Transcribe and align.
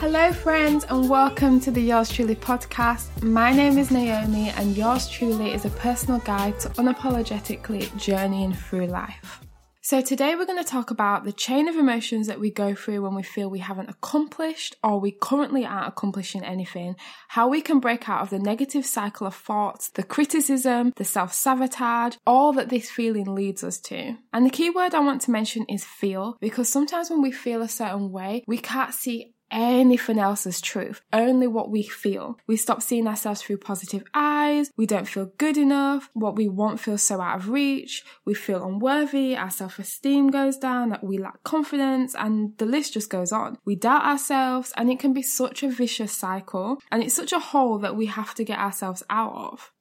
Hello, 0.00 0.32
friends, 0.32 0.86
and 0.88 1.10
welcome 1.10 1.60
to 1.60 1.70
the 1.70 1.82
Yours 1.82 2.08
Truly 2.08 2.34
podcast. 2.34 3.22
My 3.22 3.52
name 3.52 3.76
is 3.76 3.90
Naomi, 3.90 4.48
and 4.48 4.74
Yours 4.74 5.06
Truly 5.06 5.52
is 5.52 5.66
a 5.66 5.70
personal 5.70 6.20
guide 6.20 6.58
to 6.60 6.70
unapologetically 6.70 7.94
journeying 7.98 8.54
through 8.54 8.86
life. 8.86 9.42
So, 9.82 10.00
today 10.00 10.34
we're 10.34 10.46
going 10.46 10.62
to 10.62 10.68
talk 10.68 10.90
about 10.90 11.24
the 11.24 11.34
chain 11.34 11.68
of 11.68 11.76
emotions 11.76 12.28
that 12.28 12.40
we 12.40 12.50
go 12.50 12.74
through 12.74 13.02
when 13.02 13.14
we 13.14 13.22
feel 13.22 13.50
we 13.50 13.58
haven't 13.58 13.90
accomplished 13.90 14.74
or 14.82 14.98
we 14.98 15.12
currently 15.12 15.66
aren't 15.66 15.88
accomplishing 15.88 16.46
anything, 16.46 16.96
how 17.28 17.48
we 17.48 17.60
can 17.60 17.78
break 17.78 18.08
out 18.08 18.22
of 18.22 18.30
the 18.30 18.38
negative 18.38 18.86
cycle 18.86 19.26
of 19.26 19.34
thoughts, 19.34 19.90
the 19.90 20.02
criticism, 20.02 20.94
the 20.96 21.04
self 21.04 21.34
sabotage, 21.34 22.16
all 22.26 22.54
that 22.54 22.70
this 22.70 22.88
feeling 22.88 23.34
leads 23.34 23.62
us 23.62 23.78
to. 23.80 24.16
And 24.32 24.46
the 24.46 24.50
key 24.50 24.70
word 24.70 24.94
I 24.94 25.00
want 25.00 25.20
to 25.22 25.30
mention 25.30 25.66
is 25.68 25.84
feel, 25.84 26.38
because 26.40 26.70
sometimes 26.70 27.10
when 27.10 27.20
we 27.20 27.32
feel 27.32 27.60
a 27.60 27.68
certain 27.68 28.10
way, 28.10 28.44
we 28.46 28.56
can't 28.56 28.94
see 28.94 29.34
anything 29.50 30.18
else 30.18 30.46
as 30.46 30.60
truth, 30.60 31.02
only 31.12 31.46
what 31.46 31.70
we 31.70 31.82
feel. 31.82 32.38
We 32.46 32.56
stop 32.56 32.82
seeing 32.82 33.06
ourselves 33.06 33.42
through 33.42 33.58
positive 33.58 34.04
eyes, 34.14 34.70
we 34.76 34.86
don't 34.86 35.08
feel 35.08 35.32
good 35.38 35.56
enough, 35.56 36.10
what 36.14 36.36
we 36.36 36.48
want 36.48 36.80
feels 36.80 37.02
so 37.02 37.20
out 37.20 37.40
of 37.40 37.48
reach, 37.48 38.04
we 38.24 38.34
feel 38.34 38.64
unworthy, 38.64 39.36
our 39.36 39.50
self 39.50 39.78
esteem 39.78 40.30
goes 40.30 40.56
down, 40.56 40.90
that 40.90 41.04
we 41.04 41.18
lack 41.18 41.42
confidence, 41.42 42.14
and 42.14 42.56
the 42.58 42.66
list 42.66 42.94
just 42.94 43.10
goes 43.10 43.32
on. 43.32 43.58
We 43.64 43.76
doubt 43.76 44.04
ourselves, 44.04 44.72
and 44.76 44.90
it 44.90 44.98
can 44.98 45.12
be 45.12 45.22
such 45.22 45.62
a 45.62 45.68
vicious 45.68 46.12
cycle, 46.12 46.78
and 46.90 47.02
it's 47.02 47.14
such 47.14 47.32
a 47.32 47.38
hole 47.38 47.78
that 47.78 47.96
we 47.96 48.06
have 48.06 48.34
to 48.34 48.44
get 48.44 48.58
ourselves 48.58 49.02
out 49.10 49.34
of. 49.34 49.72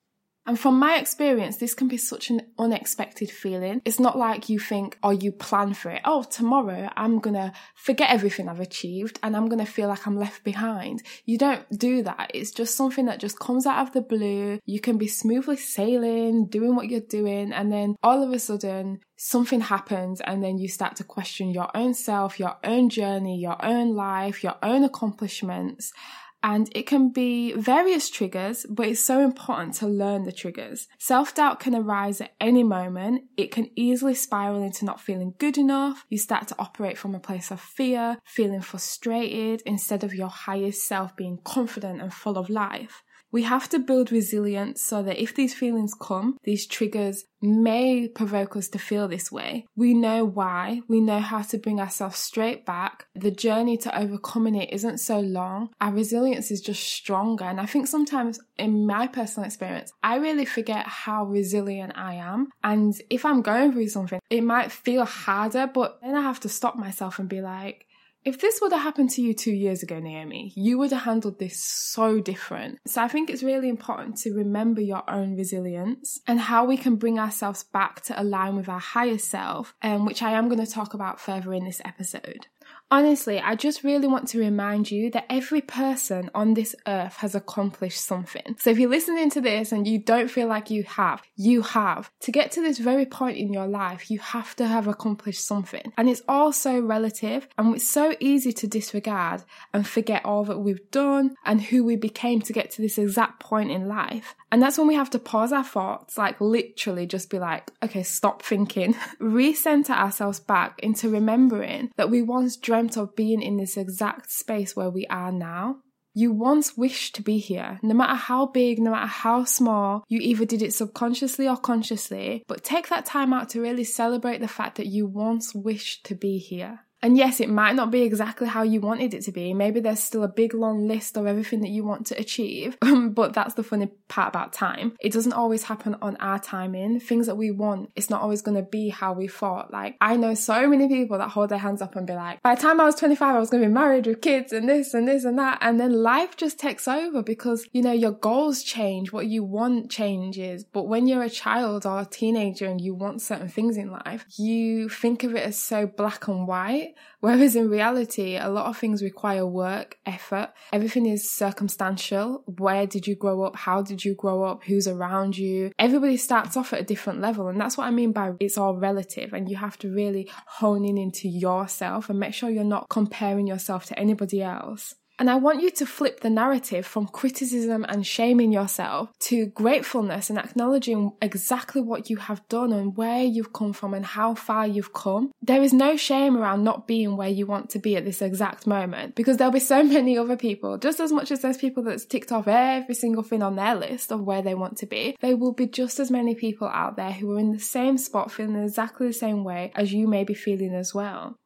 And 0.49 0.59
from 0.59 0.79
my 0.79 0.97
experience, 0.97 1.57
this 1.57 1.75
can 1.75 1.87
be 1.87 1.97
such 1.97 2.31
an 2.31 2.41
unexpected 2.57 3.29
feeling. 3.29 3.83
It's 3.85 3.99
not 3.99 4.17
like 4.17 4.49
you 4.49 4.57
think 4.57 4.97
or 5.03 5.13
you 5.13 5.31
plan 5.31 5.75
for 5.75 5.91
it. 5.91 6.01
Oh, 6.05 6.23
tomorrow 6.23 6.89
I'm 6.97 7.19
gonna 7.19 7.53
forget 7.75 8.09
everything 8.09 8.49
I've 8.49 8.59
achieved 8.59 9.19
and 9.21 9.37
I'm 9.37 9.47
gonna 9.47 9.67
feel 9.67 9.89
like 9.89 10.07
I'm 10.07 10.17
left 10.17 10.43
behind. 10.43 11.03
You 11.25 11.37
don't 11.37 11.69
do 11.77 12.01
that. 12.01 12.31
It's 12.33 12.49
just 12.49 12.75
something 12.75 13.05
that 13.05 13.19
just 13.19 13.37
comes 13.37 13.67
out 13.67 13.85
of 13.85 13.93
the 13.93 14.01
blue. 14.01 14.57
You 14.65 14.79
can 14.79 14.97
be 14.97 15.07
smoothly 15.07 15.57
sailing, 15.57 16.47
doing 16.47 16.75
what 16.75 16.89
you're 16.89 17.01
doing, 17.01 17.53
and 17.53 17.71
then 17.71 17.95
all 18.01 18.23
of 18.23 18.31
a 18.31 18.39
sudden 18.39 19.01
something 19.17 19.61
happens 19.61 20.19
and 20.21 20.43
then 20.43 20.57
you 20.57 20.67
start 20.67 20.95
to 20.95 21.03
question 21.03 21.51
your 21.51 21.69
own 21.77 21.93
self, 21.93 22.39
your 22.39 22.55
own 22.63 22.89
journey, 22.89 23.37
your 23.37 23.63
own 23.63 23.93
life, 23.93 24.43
your 24.43 24.55
own 24.63 24.83
accomplishments 24.83 25.93
and 26.41 26.69
it 26.73 26.87
can 26.87 27.09
be 27.09 27.53
various 27.53 28.09
triggers, 28.09 28.65
but 28.69 28.87
it's 28.87 29.03
so 29.03 29.21
important 29.21 29.73
to 29.75 29.87
learn 29.87 30.23
the 30.23 30.31
triggers. 30.31 30.87
Self 30.97 31.35
doubt 31.35 31.59
can 31.59 31.75
arise 31.75 32.21
at 32.21 32.33
any 32.39 32.63
moment. 32.63 33.23
It 33.35 33.51
can 33.51 33.69
easily 33.75 34.15
spiral 34.15 34.63
into 34.63 34.85
not 34.85 35.01
feeling 35.01 35.33
good 35.37 35.57
enough. 35.57 36.05
You 36.09 36.17
start 36.17 36.47
to 36.49 36.55
operate 36.57 36.97
from 36.97 37.13
a 37.13 37.19
place 37.19 37.51
of 37.51 37.59
fear, 37.59 38.17
feeling 38.23 38.61
frustrated 38.61 39.61
instead 39.65 40.03
of 40.03 40.13
your 40.15 40.29
highest 40.29 40.87
self 40.87 41.15
being 41.15 41.39
confident 41.43 42.01
and 42.01 42.13
full 42.13 42.37
of 42.37 42.49
life. 42.49 43.03
We 43.31 43.43
have 43.43 43.69
to 43.69 43.79
build 43.79 44.11
resilience 44.11 44.81
so 44.81 45.03
that 45.03 45.21
if 45.21 45.35
these 45.35 45.53
feelings 45.53 45.93
come, 45.93 46.37
these 46.43 46.65
triggers 46.65 47.25
may 47.41 48.07
provoke 48.07 48.55
us 48.55 48.67
to 48.69 48.79
feel 48.79 49.07
this 49.07 49.31
way. 49.31 49.65
We 49.75 49.93
know 49.93 50.25
why. 50.25 50.81
We 50.87 50.99
know 50.99 51.19
how 51.19 51.41
to 51.43 51.57
bring 51.57 51.79
ourselves 51.79 52.17
straight 52.17 52.65
back. 52.65 53.05
The 53.15 53.31
journey 53.31 53.77
to 53.77 53.97
overcoming 53.97 54.55
it 54.55 54.73
isn't 54.73 54.97
so 54.97 55.19
long. 55.19 55.69
Our 55.79 55.93
resilience 55.93 56.51
is 56.51 56.61
just 56.61 56.83
stronger. 56.83 57.45
And 57.45 57.61
I 57.61 57.65
think 57.65 57.87
sometimes 57.87 58.39
in 58.57 58.85
my 58.85 59.07
personal 59.07 59.47
experience, 59.47 59.91
I 60.03 60.17
really 60.17 60.45
forget 60.45 60.85
how 60.87 61.25
resilient 61.25 61.93
I 61.95 62.15
am. 62.15 62.49
And 62.63 62.93
if 63.09 63.25
I'm 63.25 63.41
going 63.41 63.71
through 63.71 63.89
something, 63.89 64.19
it 64.29 64.41
might 64.41 64.71
feel 64.71 65.05
harder, 65.05 65.67
but 65.67 65.99
then 66.01 66.15
I 66.15 66.21
have 66.21 66.39
to 66.41 66.49
stop 66.49 66.75
myself 66.75 67.19
and 67.19 67.29
be 67.29 67.41
like, 67.41 67.85
if 68.25 68.39
this 68.39 68.59
would 68.61 68.71
have 68.71 68.81
happened 68.81 69.09
to 69.11 69.21
you 69.21 69.33
two 69.33 69.51
years 69.51 69.81
ago, 69.81 69.99
Naomi, 69.99 70.51
you 70.55 70.77
would 70.77 70.91
have 70.91 71.03
handled 71.03 71.39
this 71.39 71.63
so 71.63 72.19
different. 72.19 72.79
So 72.85 73.01
I 73.01 73.07
think 73.07 73.29
it's 73.29 73.43
really 73.43 73.69
important 73.69 74.17
to 74.17 74.33
remember 74.33 74.81
your 74.81 75.09
own 75.09 75.35
resilience 75.35 76.19
and 76.27 76.39
how 76.39 76.65
we 76.65 76.77
can 76.77 76.95
bring 76.97 77.17
ourselves 77.17 77.63
back 77.63 78.01
to 78.03 78.21
align 78.21 78.55
with 78.55 78.67
our 78.67 78.79
higher 78.79 79.17
self, 79.17 79.73
um, 79.81 80.05
which 80.05 80.21
I 80.21 80.31
am 80.31 80.49
going 80.49 80.63
to 80.63 80.71
talk 80.71 80.93
about 80.93 81.19
further 81.19 81.53
in 81.53 81.65
this 81.65 81.81
episode. 81.85 82.47
Honestly, 82.91 83.39
I 83.39 83.53
just 83.53 83.83
really 83.83 84.07
want 84.07 84.27
to 84.29 84.39
remind 84.39 84.89
you 84.89 85.11
that 85.11 85.27
every 85.29 85.61
person 85.61 86.31
on 86.33 86.55
this 86.55 86.75
earth 86.87 87.17
has 87.17 87.35
accomplished 87.35 88.01
something. 88.03 88.55
So 88.59 88.71
if 88.71 88.79
you're 88.79 88.89
listening 88.89 89.29
to 89.31 89.41
this 89.41 89.71
and 89.71 89.87
you 89.87 89.99
don't 89.99 90.27
feel 90.27 90.47
like 90.47 90.71
you 90.71 90.81
have, 90.83 91.21
you 91.35 91.61
have. 91.61 92.09
To 92.21 92.31
get 92.31 92.51
to 92.53 92.61
this 92.61 92.79
very 92.79 93.05
point 93.05 93.37
in 93.37 93.53
your 93.53 93.67
life, 93.67 94.09
you 94.09 94.17
have 94.17 94.55
to 94.55 94.67
have 94.67 94.87
accomplished 94.87 95.45
something. 95.45 95.93
And 95.97 96.09
it's 96.09 96.23
all 96.27 96.51
so 96.51 96.79
relative 96.79 97.47
and 97.59 97.75
it's 97.75 97.87
so 97.87 98.15
easy 98.19 98.51
to 98.53 98.67
disregard 98.67 99.43
and 99.71 99.87
forget 99.87 100.25
all 100.25 100.43
that 100.45 100.59
we've 100.59 100.89
done 100.89 101.35
and 101.45 101.61
who 101.61 101.83
we 101.83 101.95
became 101.95 102.41
to 102.41 102.53
get 102.53 102.71
to 102.71 102.81
this 102.81 102.97
exact 102.97 103.39
point 103.39 103.69
in 103.69 103.87
life. 103.87 104.33
And 104.51 104.63
that's 104.63 104.79
when 104.79 104.87
we 104.87 104.95
have 104.95 105.11
to 105.11 105.19
pause 105.19 105.53
our 105.53 105.63
thoughts, 105.63 106.17
like 106.17 106.41
literally 106.41 107.05
just 107.05 107.29
be 107.29 107.37
like, 107.37 107.69
okay, 107.83 108.01
stop 108.01 108.41
thinking, 108.41 108.93
recenter 109.21 109.91
ourselves 109.91 110.39
back 110.39 110.79
into 110.79 111.07
remembering 111.07 111.91
that 111.97 112.09
we 112.09 112.23
once 112.23 112.57
dreamt 112.57 112.78
of 112.97 113.15
being 113.15 113.41
in 113.41 113.57
this 113.57 113.77
exact 113.77 114.31
space 114.31 114.75
where 114.75 114.89
we 114.89 115.05
are 115.07 115.31
now. 115.31 115.77
You 116.13 116.31
once 116.31 116.75
wished 116.75 117.15
to 117.15 117.21
be 117.21 117.37
here, 117.37 117.79
no 117.83 117.93
matter 117.93 118.15
how 118.15 118.47
big, 118.47 118.79
no 118.79 118.91
matter 118.91 119.07
how 119.07 119.43
small, 119.43 120.03
you 120.07 120.19
either 120.21 120.43
did 120.43 120.61
it 120.61 120.73
subconsciously 120.73 121.47
or 121.47 121.55
consciously, 121.55 122.43
but 122.47 122.63
take 122.63 122.89
that 122.89 123.05
time 123.05 123.31
out 123.31 123.49
to 123.49 123.61
really 123.61 123.83
celebrate 123.83 124.39
the 124.39 124.47
fact 124.47 124.77
that 124.77 124.87
you 124.87 125.05
once 125.05 125.53
wished 125.53 126.05
to 126.07 126.15
be 126.15 126.37
here. 126.37 126.81
And 127.01 127.17
yes, 127.17 127.39
it 127.39 127.49
might 127.49 127.75
not 127.75 127.91
be 127.91 128.01
exactly 128.01 128.47
how 128.47 128.63
you 128.63 128.81
wanted 128.81 129.13
it 129.13 129.23
to 129.23 129.31
be. 129.31 129.53
Maybe 129.53 129.79
there's 129.79 130.03
still 130.03 130.23
a 130.23 130.27
big 130.27 130.53
long 130.53 130.87
list 130.87 131.17
of 131.17 131.27
everything 131.27 131.61
that 131.61 131.69
you 131.69 131.83
want 131.83 132.07
to 132.07 132.19
achieve. 132.19 132.77
but 133.11 133.33
that's 133.33 133.53
the 133.53 133.63
funny 133.63 133.87
part 134.07 134.29
about 134.29 134.53
time. 134.53 134.95
It 134.99 135.13
doesn't 135.13 135.33
always 135.33 135.63
happen 135.63 135.95
on 136.01 136.17
our 136.17 136.39
timing. 136.39 136.99
Things 136.99 137.27
that 137.27 137.35
we 137.37 137.51
want, 137.51 137.91
it's 137.95 138.09
not 138.09 138.21
always 138.21 138.41
going 138.41 138.57
to 138.57 138.69
be 138.69 138.89
how 138.89 139.13
we 139.13 139.27
thought. 139.27 139.71
Like, 139.71 139.95
I 140.01 140.17
know 140.17 140.33
so 140.33 140.67
many 140.67 140.87
people 140.87 141.17
that 141.17 141.29
hold 141.29 141.49
their 141.49 141.57
hands 141.57 141.81
up 141.81 141.95
and 141.95 142.05
be 142.05 142.13
like, 142.13 142.41
by 142.41 142.55
the 142.55 142.61
time 142.61 142.81
I 142.81 142.85
was 142.85 142.95
25, 142.95 143.35
I 143.35 143.39
was 143.39 143.49
going 143.49 143.63
to 143.63 143.69
be 143.69 143.73
married 143.73 144.05
with 144.05 144.21
kids 144.21 144.51
and 144.51 144.67
this 144.67 144.93
and 144.93 145.07
this 145.07 145.23
and 145.23 145.37
that. 145.39 145.59
And 145.61 145.79
then 145.79 145.93
life 145.93 146.35
just 146.35 146.59
takes 146.59 146.87
over 146.87 147.23
because, 147.23 147.65
you 147.71 147.81
know, 147.81 147.93
your 147.93 148.11
goals 148.11 148.63
change. 148.63 149.11
What 149.11 149.27
you 149.27 149.43
want 149.43 149.89
changes. 149.89 150.63
But 150.63 150.83
when 150.83 151.07
you're 151.07 151.23
a 151.23 151.29
child 151.29 151.85
or 151.85 152.01
a 152.01 152.05
teenager 152.05 152.65
and 152.65 152.81
you 152.81 152.93
want 152.93 153.21
certain 153.21 153.47
things 153.47 153.77
in 153.77 153.91
life, 153.91 154.25
you 154.37 154.89
think 154.89 155.23
of 155.23 155.35
it 155.35 155.43
as 155.43 155.57
so 155.57 155.87
black 155.87 156.27
and 156.27 156.47
white 156.47 156.88
Whereas 157.19 157.55
in 157.55 157.69
reality, 157.69 158.37
a 158.37 158.49
lot 158.49 158.67
of 158.67 158.77
things 158.77 159.03
require 159.03 159.45
work, 159.45 159.97
effort. 160.05 160.49
Everything 160.71 161.05
is 161.05 161.29
circumstantial. 161.29 162.43
Where 162.45 162.87
did 162.87 163.07
you 163.07 163.15
grow 163.15 163.43
up? 163.43 163.55
How 163.55 163.81
did 163.81 164.05
you 164.05 164.15
grow 164.15 164.43
up? 164.43 164.63
Who's 164.63 164.87
around 164.87 165.37
you? 165.37 165.71
Everybody 165.77 166.17
starts 166.17 166.55
off 166.55 166.73
at 166.73 166.81
a 166.81 166.85
different 166.85 167.21
level. 167.21 167.47
And 167.47 167.59
that's 167.59 167.77
what 167.77 167.87
I 167.87 167.91
mean 167.91 168.11
by 168.11 168.31
it's 168.39 168.57
all 168.57 168.77
relative. 168.77 169.33
And 169.33 169.49
you 169.49 169.57
have 169.57 169.77
to 169.79 169.93
really 169.93 170.29
hone 170.47 170.85
in 170.85 170.97
into 170.97 171.27
yourself 171.27 172.09
and 172.09 172.19
make 172.19 172.33
sure 172.33 172.49
you're 172.49 172.63
not 172.63 172.87
comparing 172.89 173.47
yourself 173.47 173.85
to 173.87 173.99
anybody 173.99 174.41
else. 174.41 174.95
And 175.19 175.29
I 175.29 175.35
want 175.35 175.61
you 175.61 175.69
to 175.71 175.85
flip 175.85 176.21
the 176.21 176.29
narrative 176.29 176.85
from 176.85 177.05
criticism 177.07 177.85
and 177.89 178.07
shaming 178.07 178.53
yourself 178.53 179.09
to 179.19 179.47
gratefulness 179.47 180.29
and 180.29 180.39
acknowledging 180.39 181.11
exactly 181.21 181.81
what 181.81 182.09
you 182.09 182.15
have 182.15 182.47
done 182.47 182.71
and 182.71 182.95
where 182.95 183.21
you've 183.21 183.51
come 183.51 183.73
from 183.73 183.93
and 183.93 184.05
how 184.05 184.33
far 184.33 184.65
you've 184.65 184.93
come. 184.93 185.33
There 185.41 185.61
is 185.61 185.73
no 185.73 185.97
shame 185.97 186.37
around 186.37 186.63
not 186.63 186.87
being 186.87 187.17
where 187.17 187.27
you 187.27 187.45
want 187.45 187.69
to 187.71 187.79
be 187.79 187.97
at 187.97 188.05
this 188.05 188.21
exact 188.21 188.65
moment 188.65 189.15
because 189.15 189.35
there'll 189.35 189.51
be 189.51 189.59
so 189.59 189.83
many 189.99 190.17
other 190.17 190.37
people, 190.37 190.77
just 190.77 191.01
as 191.01 191.11
much 191.11 191.31
as 191.31 191.41
there's 191.41 191.57
people 191.57 191.83
that's 191.83 192.05
ticked 192.05 192.31
off 192.31 192.47
every 192.47 192.95
single 192.95 193.23
thing 193.23 193.43
on 193.43 193.57
their 193.57 193.75
list 193.75 194.13
of 194.13 194.23
where 194.23 194.41
they 194.41 194.55
want 194.55 194.77
to 194.77 194.85
be, 194.85 195.17
there 195.19 195.35
will 195.35 195.53
be 195.53 195.67
just 195.67 195.99
as 195.99 196.09
many 196.09 196.33
people 196.33 196.69
out 196.69 196.95
there 196.95 197.11
who 197.11 197.33
are 197.33 197.39
in 197.39 197.51
the 197.51 197.59
same 197.59 197.97
spot 197.97 198.31
feeling 198.31 198.55
exactly 198.55 199.07
the 199.07 199.13
same 199.13 199.43
way 199.43 199.73
as 199.75 199.91
you 199.91 200.07
may 200.07 200.23
be 200.23 200.33
feeling 200.33 200.73
as 200.73 200.95
well. 200.95 201.37